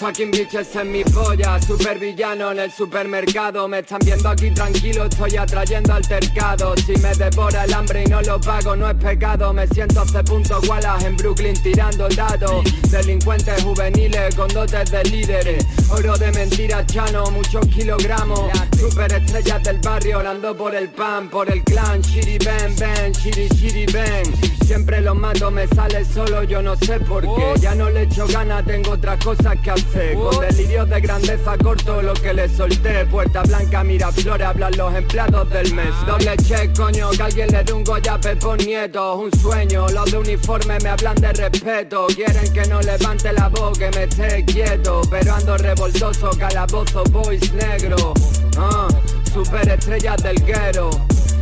[0.00, 3.68] Fucking bitches en mi polla, super villano en el supermercado.
[3.68, 8.22] Me están viendo aquí tranquilo, estoy atrayendo altercado Si me devora el hambre y no
[8.22, 9.52] lo pago, no es pecado.
[9.52, 15.66] Me siento hace punto Wallace en Brooklyn tirando dados Delincuentes juveniles con dotes de líderes.
[15.90, 18.50] Oro de mentiras chano, muchos kilogramos.
[18.78, 22.00] Super estrellas del barrio, orando por el pan, por el clan.
[22.00, 24.24] Shiri ben ben, shiri shiri ben.
[24.64, 27.54] Siempre los mato, me sale solo, yo no sé por qué.
[27.60, 32.00] Ya no le echo ganas, tengo otras cosas que hacer con delirios de grandeza corto
[32.02, 33.04] lo que le solté.
[33.06, 35.92] Puerta blanca, mira flores, hablan los empleados del mes.
[36.06, 39.16] Doble check, coño, que alguien le dé un goyape por nieto.
[39.16, 42.06] Un sueño, los de uniforme me hablan de respeto.
[42.14, 45.02] Quieren que no levante la voz, que me esté quieto.
[45.10, 48.14] Pero ando revoltoso, calabozo, boys negro.
[48.56, 48.88] Ah,
[49.32, 50.90] Super estrellas del guero.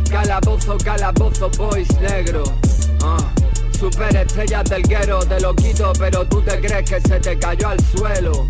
[0.09, 2.43] Calabozo, calabozo, boys negro.
[3.01, 3.38] Ah.
[3.79, 7.69] Super estrellas del guero, te lo quito, pero tú te crees que se te cayó
[7.69, 8.49] al suelo.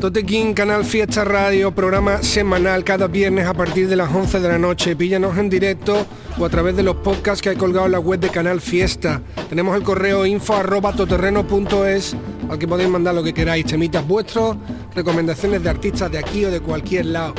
[0.00, 4.48] Tote King, Canal Fiesta Radio, programa semanal cada viernes a partir de las 11 de
[4.48, 4.96] la noche.
[4.96, 6.06] Píllanos en directo
[6.38, 9.20] o a través de los podcasts que hay colgado en la web de Canal Fiesta.
[9.50, 12.16] Tenemos el correo info arroba toterreno.es
[12.48, 14.56] al que podéis mandar lo que queráis, temitas vuestros,
[14.94, 17.34] recomendaciones de artistas de aquí o de cualquier lado.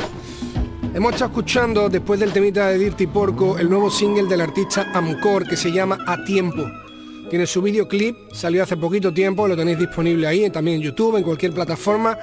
[0.93, 5.47] Hemos estado escuchando, después del temita de Dirty Porco, el nuevo single del artista Amcor
[5.47, 6.61] que se llama A Tiempo.
[7.31, 11.23] Tiene su videoclip, salió hace poquito tiempo, lo tenéis disponible ahí, también en YouTube, en
[11.23, 12.17] cualquier plataforma.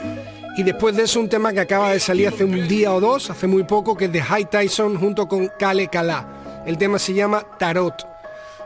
[0.54, 3.30] Y después de eso un tema que acaba de salir hace un día o dos,
[3.30, 6.62] hace muy poco, que es de High Tyson junto con Kale Kala.
[6.66, 8.06] El tema se llama Tarot.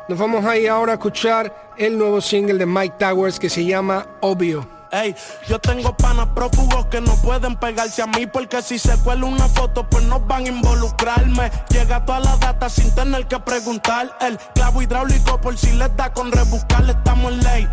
[0.08, 4.04] Nos vamos ahí ahora a escuchar el nuevo single de Mike Towers que se llama
[4.20, 4.81] Obvio.
[4.92, 5.16] Ey,
[5.48, 9.48] yo tengo panas prófugos que no pueden pegarse a mí porque si se cuela una
[9.48, 11.50] foto pues no van a involucrarme.
[11.70, 14.14] Llega toda la data sin tener que preguntar.
[14.20, 17.68] El clavo hidráulico por si les da con rebuscarle estamos en ley.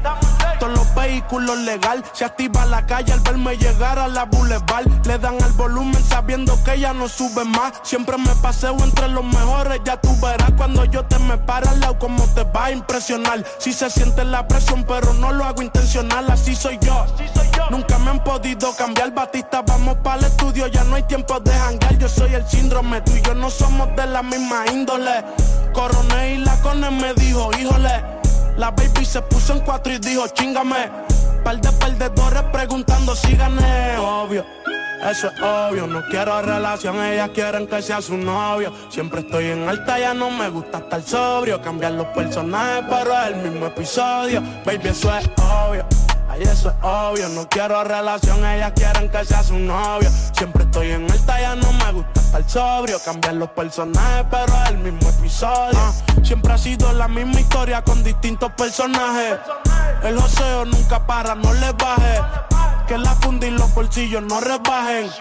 [0.60, 4.86] Todos los vehículos legal se activa la calle al verme llegar a la boulevard.
[5.06, 7.74] Le dan al volumen sabiendo que ya no sube más.
[7.84, 11.80] Siempre me paseo entre los mejores, ya tú verás cuando yo te me para al
[11.80, 13.46] lado como te va a impresionar.
[13.58, 17.06] Si se siente la presión pero no lo hago intencional, así soy yo.
[17.70, 21.52] Nunca me han podido cambiar Batista, vamos para el estudio, ya no hay tiempo de
[21.52, 25.24] jangar Yo soy el síndrome, tú y yo no somos de la misma índole
[25.72, 28.19] Coroné y la cone me dijo, híjole
[28.60, 30.92] La baby se puso en cuatro y dijo, chingame
[31.46, 34.46] Par de perdedores preguntando si gané, obvio
[35.02, 38.74] eso es obvio, no quiero relación, ellas quieren que sea su novio.
[38.90, 41.62] Siempre estoy en alta, ya no me gusta estar sobrio.
[41.62, 44.44] Cambiar los personajes, pero es el mismo episodio.
[44.66, 45.86] Baby, eso es obvio.
[46.30, 50.10] Ay, eso es obvio, no quiero relación, ellas quieren que sea su novio.
[50.38, 53.00] Siempre estoy en alta, ya no me gusta estar sobrio.
[53.04, 55.80] Cambiar los personajes, pero es el mismo episodio.
[55.80, 55.92] Ah,
[56.24, 59.40] siempre ha sido la misma historia con distintos personajes.
[60.04, 62.22] El joseo nunca para, no le baje.
[62.90, 65.12] Que la funda y los bolsillos no rebajen.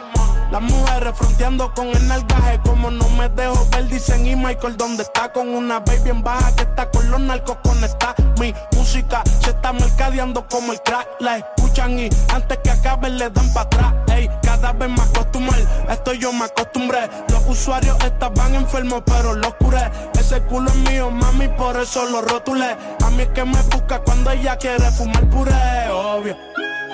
[0.50, 5.02] Las mujeres fronteando con el nalgaje Como no me dejo ver dicen y Michael ¿Dónde
[5.02, 5.30] está?
[5.30, 9.74] Con una baby en baja que está con los narcos conecta Mi música se está
[9.74, 11.06] mercadeando como el crack.
[11.20, 13.94] La escuchan y antes que acabe le dan para atrás.
[14.16, 17.10] Ey, cada vez más costumbre Esto yo me acostumbré.
[17.28, 19.90] Los usuarios estaban enfermos pero los curé.
[20.18, 22.78] Ese culo es mío mami por eso lo rotulé.
[23.04, 26.34] A mí es que me busca cuando ella quiere fumar puré Obvio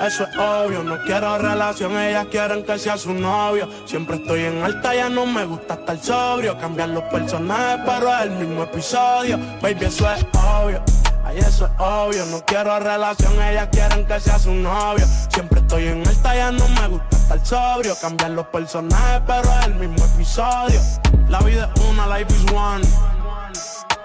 [0.00, 0.82] eso es obvio.
[0.82, 3.68] No quiero relación, ellas quieren que sea su novio.
[3.86, 6.58] Siempre estoy en alta, ya no me gusta estar sobrio.
[6.58, 9.38] Cambiar los personajes, pero es el mismo episodio.
[9.62, 10.82] Baby, eso es obvio.
[11.24, 12.26] Ay, eso es obvio.
[12.26, 15.06] No quiero relación, ellas quieren que sea su novio.
[15.32, 17.94] Siempre estoy en alta, ya no me gusta estar sobrio.
[18.00, 20.80] Cambian los personajes, pero es el mismo episodio.
[21.28, 22.84] La vida es una, life is one.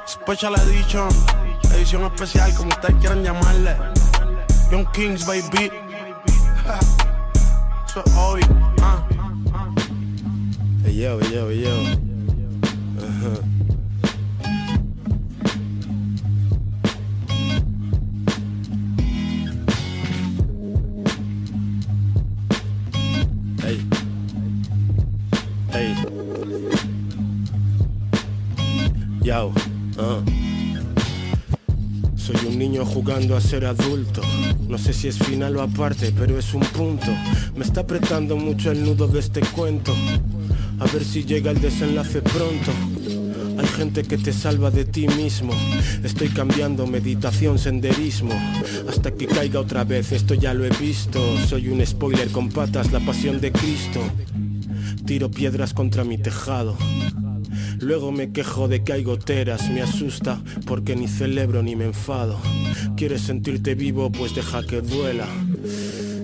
[0.06, 1.10] Special edition,
[1.76, 3.99] edición especial, como ustedes quieran llamarle.
[4.72, 5.72] Young Kings, baby.
[7.88, 8.46] Eso es obvio.
[8.82, 9.04] Ah.
[10.84, 11.74] Hey yo, yo, yo.
[13.00, 13.42] Uh-huh.
[23.62, 23.80] Hey.
[25.72, 25.96] Hey.
[29.24, 29.69] Yo.
[32.30, 34.22] Soy un niño jugando a ser adulto.
[34.68, 37.08] No sé si es final o aparte, pero es un punto.
[37.56, 39.96] Me está apretando mucho el nudo de este cuento.
[40.78, 42.72] A ver si llega el desenlace pronto.
[43.58, 45.54] Hay gente que te salva de ti mismo.
[46.04, 48.36] Estoy cambiando meditación, senderismo.
[48.88, 51.20] Hasta que caiga otra vez, esto ya lo he visto.
[51.48, 54.02] Soy un spoiler con patas, la pasión de Cristo.
[55.04, 56.78] Tiro piedras contra mi tejado.
[57.82, 62.38] Luego me quejo de que hay goteras, me asusta porque ni celebro ni me enfado.
[62.98, 64.12] ¿Quieres sentirte vivo?
[64.12, 65.28] Pues deja que duela.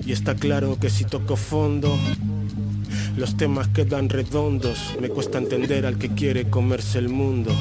[0.06, 1.98] Y está claro que si toco fondo,
[3.18, 7.52] los temas quedan redondos, me cuesta entender al que quiere comerse el mundo.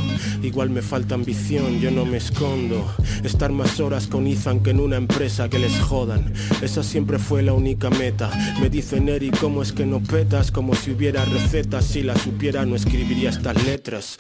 [0.43, 2.85] Igual me falta ambición, yo no me escondo.
[3.23, 6.33] Estar más horas con Ethan que en una empresa que les jodan.
[6.63, 8.31] Esa siempre fue la única meta.
[8.61, 10.51] Me dicen Eri, ¿cómo es que no petas?
[10.51, 14.19] Como si hubiera recetas, si la supiera no escribiría estas letras.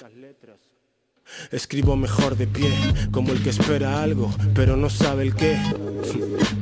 [1.50, 2.70] Escribo mejor de pie,
[3.10, 5.58] como el que espera algo, pero no sabe el qué.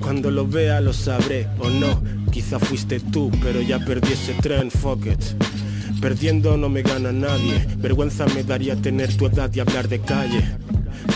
[0.01, 2.03] Cuando lo vea lo sabré o no.
[2.31, 5.23] Quizá fuiste tú, pero ya perdí ese tren, fuck it.
[6.01, 7.67] Perdiendo no me gana nadie.
[7.77, 10.43] Vergüenza me daría tener tu edad y hablar de calle.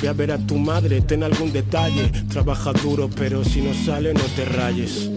[0.01, 2.11] Ve a ver a tu madre, ten algún detalle.
[2.29, 5.11] Trabaja duro, pero si no sale no te rayes.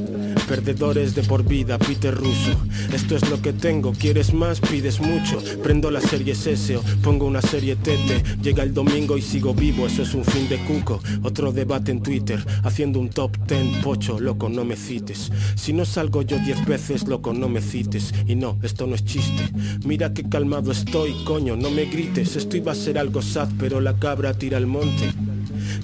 [0.49, 2.59] Perdedores de por vida, Peter Russo.
[2.91, 5.39] Esto es lo que tengo, quieres más, pides mucho.
[5.61, 8.23] Prendo la serie S o pongo una serie Tete.
[8.41, 11.01] Llega el domingo y sigo vivo, eso es un fin de cuco.
[11.21, 15.31] Otro debate en Twitter, haciendo un top ten, pocho, loco, no me cites.
[15.53, 18.11] Si no salgo yo diez veces, loco, no me cites.
[18.25, 19.51] Y no, esto no es chiste.
[19.85, 22.35] Mira qué calmado estoy, coño, no me grites.
[22.35, 25.13] Esto iba a ser algo sad, pero la cabra tira al monte.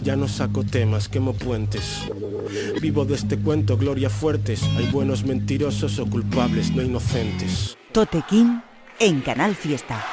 [0.03, 2.01] Ya no saco temas, quemo puentes.
[2.81, 4.63] Vivo de este cuento, gloria fuertes.
[4.77, 7.77] Hay buenos mentirosos o culpables, no inocentes.
[7.91, 8.59] Tote King
[8.99, 10.03] en Canal Fiesta.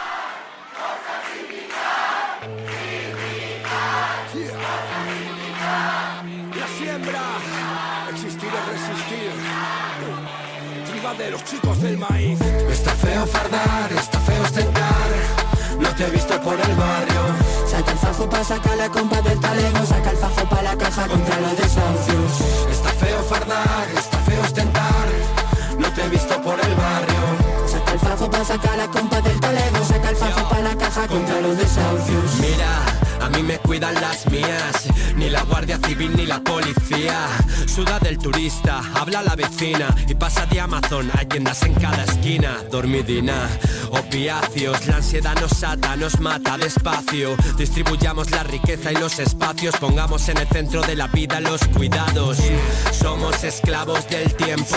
[6.59, 7.23] La siembra,
[8.11, 9.33] existir es resistir.
[10.91, 12.41] Triba de los chicos del maíz.
[12.41, 15.11] Está feo fardar, está feo ostentar.
[15.81, 17.12] No te he visto por el barrio.
[18.13, 21.57] Fajo pa' sacar la compa del talego Saca el fajo pa' la caja contra los
[21.57, 25.09] desahucios Está feo fardar, está feo ostentar
[25.79, 27.23] No te he visto por el barrio.
[27.67, 31.09] Saca el fajo pa' sacar la compa del talego Saca el fajo pa' la caja
[31.09, 32.83] contra los desahucios Mira,
[33.23, 34.89] a mí me cuidan las mías.
[35.17, 37.29] Ni la guardia civil ni la policía.
[37.67, 39.95] Suda del turista, habla la vecina.
[40.09, 42.59] Y pasa de Amazon, hay tiendas en cada esquina.
[42.71, 43.49] Dormidina,
[43.91, 47.37] opiáceos La ansiedad nos ata, nos mata despacio.
[47.57, 49.77] Distribuyamos la riqueza y los espacios.
[49.77, 52.39] Pongamos en el centro de la vida los cuidados.
[52.93, 54.77] Somos esclavos del tiempo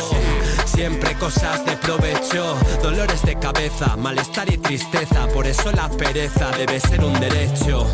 [0.76, 2.57] Siempre cosas de provecho.
[2.84, 5.26] Dolores de cabeza, malestar y tristeza.
[5.30, 7.88] Por eso la pereza debe ser un derecho.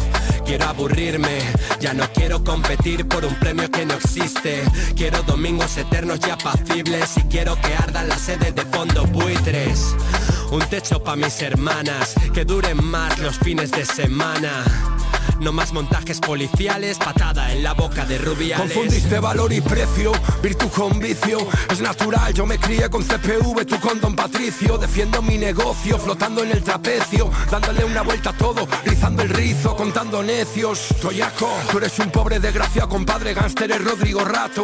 [0.43, 1.41] Quiero aburrirme,
[1.79, 4.63] ya no quiero competir por un premio que no existe.
[4.95, 9.95] Quiero domingos eternos y apacibles Y quiero que ardan las sedes de fondo buitres.
[10.51, 14.65] Un techo pa' mis hermanas, que duren más los fines de semana
[15.42, 18.72] no más montajes policiales, patada en la boca de rubiales.
[18.72, 20.12] Confundiste valor y precio,
[20.42, 21.39] virtud con vicio.
[21.70, 24.78] Es natural, yo me crié con CPV, tú con Don Patricio.
[24.78, 29.76] Defiendo mi negocio, flotando en el trapecio, dándole una vuelta a todo, rizando el rizo,
[29.76, 30.89] contando necios.
[31.02, 34.64] Toyaco, tú eres un pobre desgraciado, compadre gánster, es Rodrigo Rato.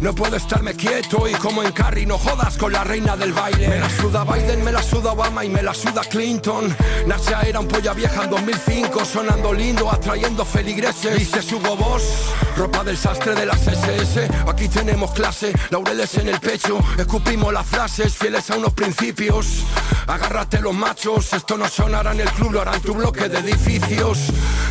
[0.00, 3.68] No puedo estarme quieto y como en Carrie no jodas con la reina del baile.
[3.68, 6.74] Me la suda Biden, me la suda Obama y me la suda Clinton.
[7.06, 11.18] Nasia era un polla vieja en 2005, sonando lindo, atrayendo feligreses.
[11.18, 12.02] Dice Hugo Boss,
[12.56, 14.28] ropa del sastre de las SS.
[14.46, 16.78] Aquí tenemos clase, laureles en el pecho.
[16.96, 19.64] Escupimos las frases, fieles a unos principios.
[20.06, 24.18] Agárrate los machos, esto no sonará en el club, lo harán tu bloque de edificios.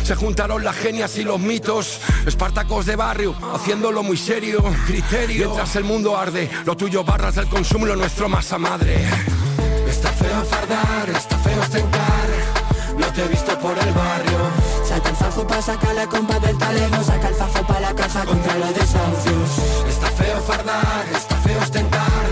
[0.02, 2.00] Se juntaron las genias y los mitos.
[2.26, 4.62] Espartacos de barrio, haciéndolo muy serio.
[4.86, 5.46] Criterio.
[5.46, 9.04] Mientras el mundo arde, lo tuyo barras del consumo, lo nuestro masa madre.
[9.88, 12.26] Está feo fardar, está feo ostentar.
[12.98, 14.75] No te he visto por el barrio.
[14.96, 18.24] Saca el fajo pa' sacar la compa del talego Saca el fajo pa' la caja
[18.24, 19.50] contra los desahucios
[19.86, 22.26] Está feo fardar, está feo ostentar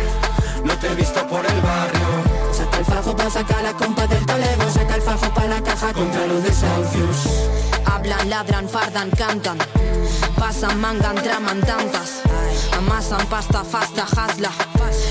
[0.64, 2.08] No te he visto por el barrio.
[2.54, 5.92] Saca el fajo pa' sacar la compa del talego, saca el fajo pa' la caja
[5.92, 7.16] contra los desahucios.
[7.84, 9.58] Hablan, ladran, fardan, cantan.
[10.38, 12.22] Pasan, mangan, traman tantas.
[12.78, 14.50] Amasan pasta, fasta, hasla.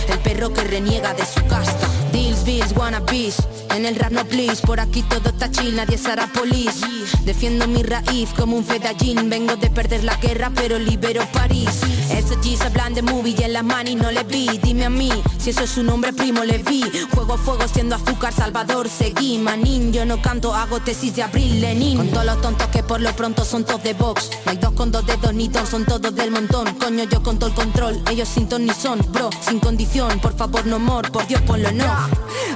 [0.08, 1.88] El perro que reniega de su casta.
[2.14, 3.38] Deals, bills, wannabes.
[3.76, 6.86] En el rap no please, por aquí todo está chill, nadie será police.
[7.26, 9.30] Defiendo mi raíz como un fedallín.
[9.30, 12.03] Vengo de perder la guerra, pero libero París.
[12.14, 14.47] Esos G's hablan de movie y en las manis no le vi.
[14.61, 16.84] Dime a mí, si eso es su nombre primo le vi.
[17.14, 19.38] Juego fuego siendo azúcar, Salvador, seguí.
[19.38, 21.97] Manín, yo no canto, hago tesis de abril, Lenin.
[21.97, 24.30] Con todos los tontos que por lo pronto son todos de box.
[24.45, 26.74] No hay dos con dos dedos ni dos, son todos del montón.
[26.76, 30.20] Coño, yo con todo el control, ellos sin ton ni son, bro, sin condición.
[30.20, 31.86] Por favor, no mor, por Dios, ponlo no.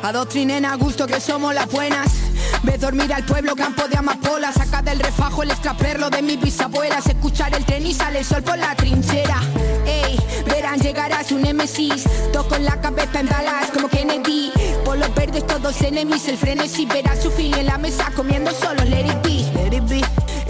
[0.04, 2.27] Adoctrinen a gusto que somos las buenas.
[2.64, 4.52] Ve dormir al pueblo, campo de amapola.
[4.52, 7.06] Saca del refajo el extraperlo de mis bisabuelas.
[7.08, 9.40] Escuchar el tren y sale el sol por la trinchera.
[9.86, 12.04] Ey, verán llegar a su némesis.
[12.34, 14.52] Toco en la cabeza en balas como Kennedy.
[14.84, 16.28] Por los verdes todos enemies.
[16.28, 19.62] El frenesí verá su fin en la mesa comiendo solo let it be.
[19.62, 20.02] Let it be.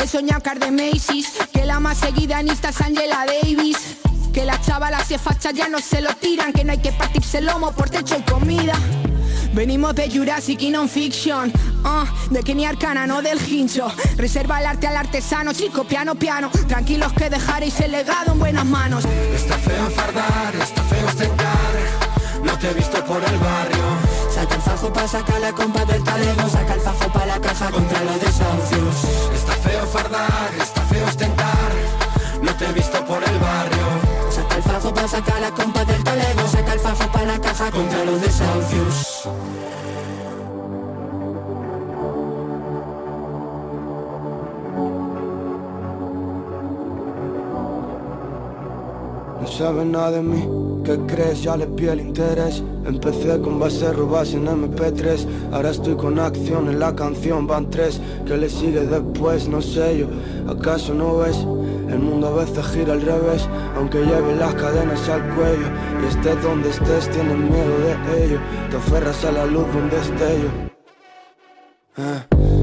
[0.01, 1.31] He soñado de Macy's.
[1.51, 3.77] Que la más seguida en esta es Angela Davis.
[4.33, 6.53] Que las chavalas se fachas ya no se lo tiran.
[6.53, 8.73] Que no hay que partirse el lomo por techo y comida.
[9.57, 11.51] Venimos de Jurassic y non-fiction.
[11.83, 13.91] Uh, De Kenny Arcana, no del hincho.
[14.15, 16.51] Reserva el arte al artesano, chico, piano, piano.
[16.67, 19.03] Tranquilos que dejaréis el legado en buenas manos.
[19.33, 21.73] Está feo fardar, está feo ostentar.
[22.43, 23.83] No te he visto por el barrio.
[24.29, 27.71] Saca el fajo pa' sacar la compa del talego Saca el fajo pa' la caja
[27.71, 31.71] contra los desahucios Está feo fardar, está feo ostentar.
[32.43, 33.76] No te he visto por el barrio
[35.07, 39.29] sacar la compa del talego Saca el fajo pa' la caja contra los desahucios.
[49.41, 51.43] No saben nada de mí, ¿qué crees?
[51.43, 52.63] Ya le pide el interés.
[52.85, 57.99] Empecé con base robas en MP3 Ahora estoy con acción en la canción Van tres,
[58.25, 59.49] ¿qué le sigue después?
[59.49, 60.07] No sé yo,
[60.49, 61.35] ¿acaso no ves?
[61.89, 63.47] El mundo a veces gira al revés.
[63.75, 65.67] Aunque lleve las cadenas al cuello.
[66.03, 68.39] Y estés donde estés, tienes miedo de ello.
[68.69, 70.49] Te aferras a la luz de un destello.
[71.97, 72.56] Eh,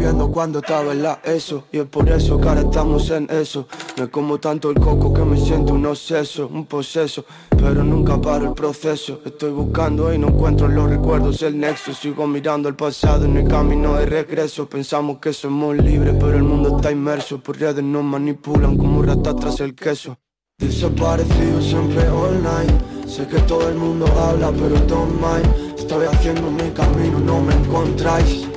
[0.00, 1.64] escribiendo cuando estaba en la ESO.
[1.72, 3.66] Y es por eso que ahora estamos en eso.
[3.98, 8.48] Me como tanto el coco que me siento un obseso Un poseso, pero nunca paro
[8.48, 9.20] el proceso.
[9.24, 11.92] Estoy buscando y no encuentro en los recuerdos el nexo.
[11.92, 14.66] Sigo mirando el pasado en el camino de regreso.
[14.66, 17.38] Pensamos que somos libres pero el mundo está inmerso.
[17.38, 20.16] Por redes nos manipulan como ratas tras el queso.
[20.58, 22.72] Desaparecido siempre online.
[23.06, 25.78] Sé que todo el mundo habla pero don't mind.
[25.78, 28.49] Estoy haciendo mi camino, no me encontráis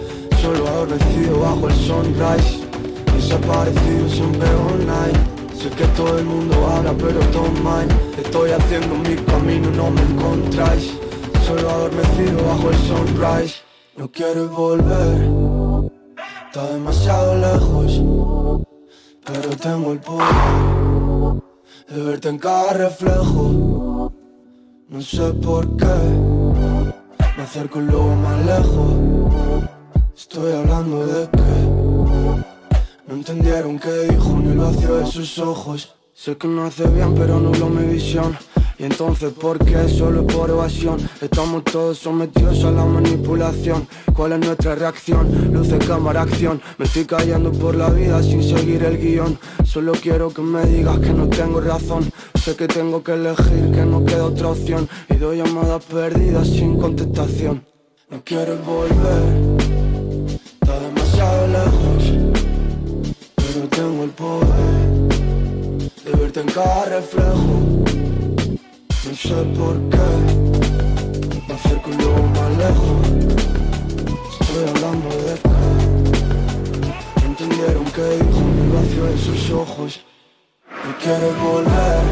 [0.44, 2.68] Solo adormecido bajo el sunrise.
[3.16, 5.18] Desaparecido siempre online.
[5.56, 7.22] Sé que todo el mundo habla pero
[7.64, 8.20] mind.
[8.20, 11.00] Estoy haciendo mi camino, no me encontráis.
[11.48, 13.56] Solo adormecido bajo el sunrise.
[13.96, 15.30] No quiero volver.
[16.48, 18.66] Está demasiado lejos
[19.26, 21.42] Pero tengo el poder
[21.88, 24.12] De verte en cada reflejo.
[24.90, 25.86] No sé por qué
[27.38, 29.73] Me acerco luego más lejos
[30.24, 32.40] Estoy hablando de que
[33.08, 35.96] No entendieron qué dijo ni el vacío de sus ojos.
[36.14, 38.36] Sé que no hace bien pero nubló mi visión.
[38.80, 39.90] Y entonces, ¿por qué?
[39.90, 40.98] Solo por evasión.
[41.20, 43.86] Estamos todos sometidos a la manipulación.
[44.16, 45.52] ¿Cuál es nuestra reacción?
[45.54, 46.62] Luce, cámara, acción.
[46.78, 49.38] Me estoy cayendo por la vida sin seguir el guion.
[49.66, 52.10] Solo quiero que me digas que no tengo razón.
[52.42, 54.88] Sé que tengo que elegir, que no queda otra opción.
[55.10, 57.66] Y doy llamadas perdidas sin contestación.
[58.10, 59.53] No quiero volver
[64.16, 67.84] De verte en cada reflejo.
[69.06, 70.10] No sé por qué
[71.48, 73.08] Me acerco y luego más lejos
[74.40, 75.34] Estoy hablando de
[77.16, 80.00] que entendieron qué dijo el vacío de sus ojos.
[80.70, 82.03] No quiero volver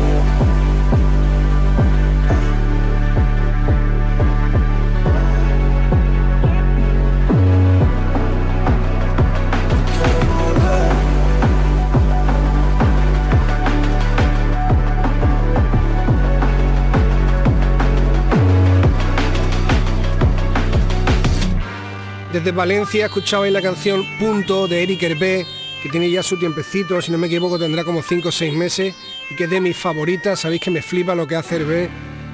[22.41, 25.45] Desde Valencia escuchabais la canción Punto de Eric Hervé,
[25.83, 28.95] que tiene ya su tiempecito, si no me equivoco tendrá como 5 o 6 meses,
[29.29, 31.87] y que es de mis favoritas, sabéis que me flipa lo que hace Hervé,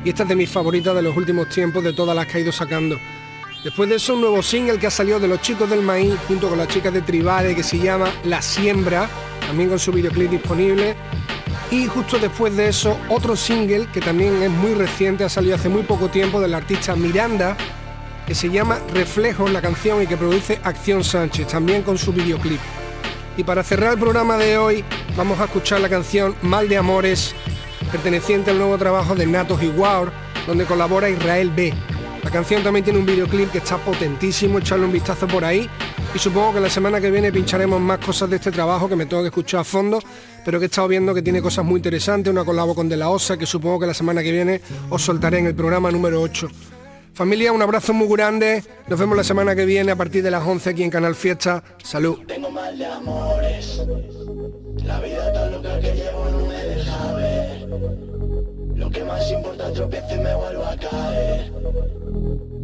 [0.05, 2.39] y esta es de mis favoritas de los últimos tiempos, de todas las que ha
[2.39, 2.97] ido sacando.
[3.66, 6.47] Después de eso, un nuevo single que ha salido de los chicos del maíz, junto
[6.47, 9.10] con las chicas de Tribales, que se llama La Siembra,
[9.45, 10.95] también con su videoclip disponible.
[11.70, 15.68] Y justo después de eso, otro single que también es muy reciente, ha salido hace
[15.68, 17.58] muy poco tiempo del artista Miranda,
[18.28, 22.60] que se llama Reflejo la canción y que produce Acción Sánchez, también con su videoclip.
[23.38, 24.84] Y para cerrar el programa de hoy,
[25.16, 27.34] vamos a escuchar la canción Mal de Amores,
[27.90, 29.72] perteneciente al nuevo trabajo de Natos y
[30.46, 31.74] donde colabora Israel B.
[32.22, 35.70] La canción también tiene un videoclip que está potentísimo, echarle un vistazo por ahí.
[36.14, 39.06] Y supongo que la semana que viene pincharemos más cosas de este trabajo que me
[39.06, 40.00] tengo que escuchar a fondo,
[40.44, 43.10] pero que he estado viendo que tiene cosas muy interesantes, una colabo con De La
[43.10, 46.50] Osa, que supongo que la semana que viene os soltaré en el programa número 8.
[47.18, 48.63] Familia, un abrazo muy grande.
[48.88, 51.63] Nos vemos la semana que viene a partir de las 11 aquí en Canal Fiesta.
[51.84, 52.20] Salud.
[52.28, 53.82] Tengo mal de amores.
[54.84, 57.70] La vida tan loca que llevo no me deja ver.
[58.76, 61.51] Lo que más importa tropiezo y me vuelvo a caer.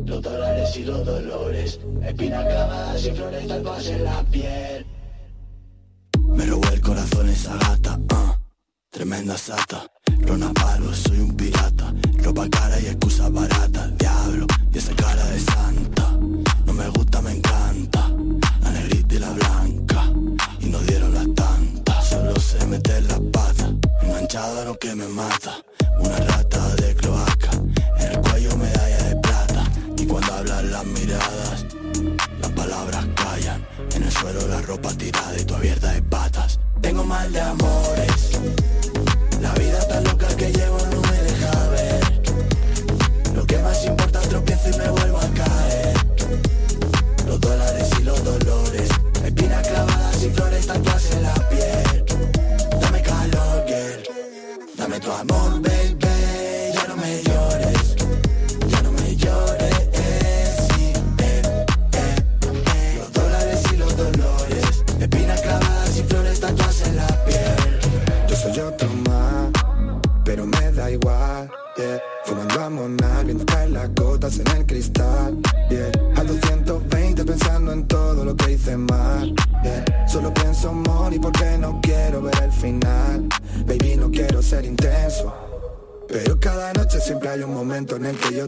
[0.05, 1.79] Los dólares y los dolores.
[2.03, 4.85] Espinas clavadas y flores tatuadas en la piel.
[6.27, 8.35] Me robó el corazón esa gata, uh,
[8.91, 9.87] tremenda sata.
[10.27, 11.91] Rona palo, soy un pirata.
[12.23, 13.91] Ropa cara y excusa barata.
[13.97, 16.11] Diablo, y esa cara de santa.
[16.65, 18.09] No me gusta, me encanta.
[18.61, 20.05] La negrita y la blanca.
[20.61, 22.09] Y no dieron las tantas.
[22.09, 23.69] Solo sé meter la pata.
[24.01, 25.57] Enganchada lo que me mata.
[25.99, 27.51] Una rata de cloaca.
[27.99, 29.63] En el cuello medalla de plata.
[29.97, 31.65] Y cuando hablan las miradas,
[32.41, 33.67] las palabras callan.
[33.95, 36.57] En el suelo la ropa tirada y tu abierta de patas.
[36.81, 38.39] Tengo mal de amores.
[39.41, 40.82] La vida tan loca que llevo
[44.65, 45.02] y me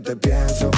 [0.06, 0.75] te pienso.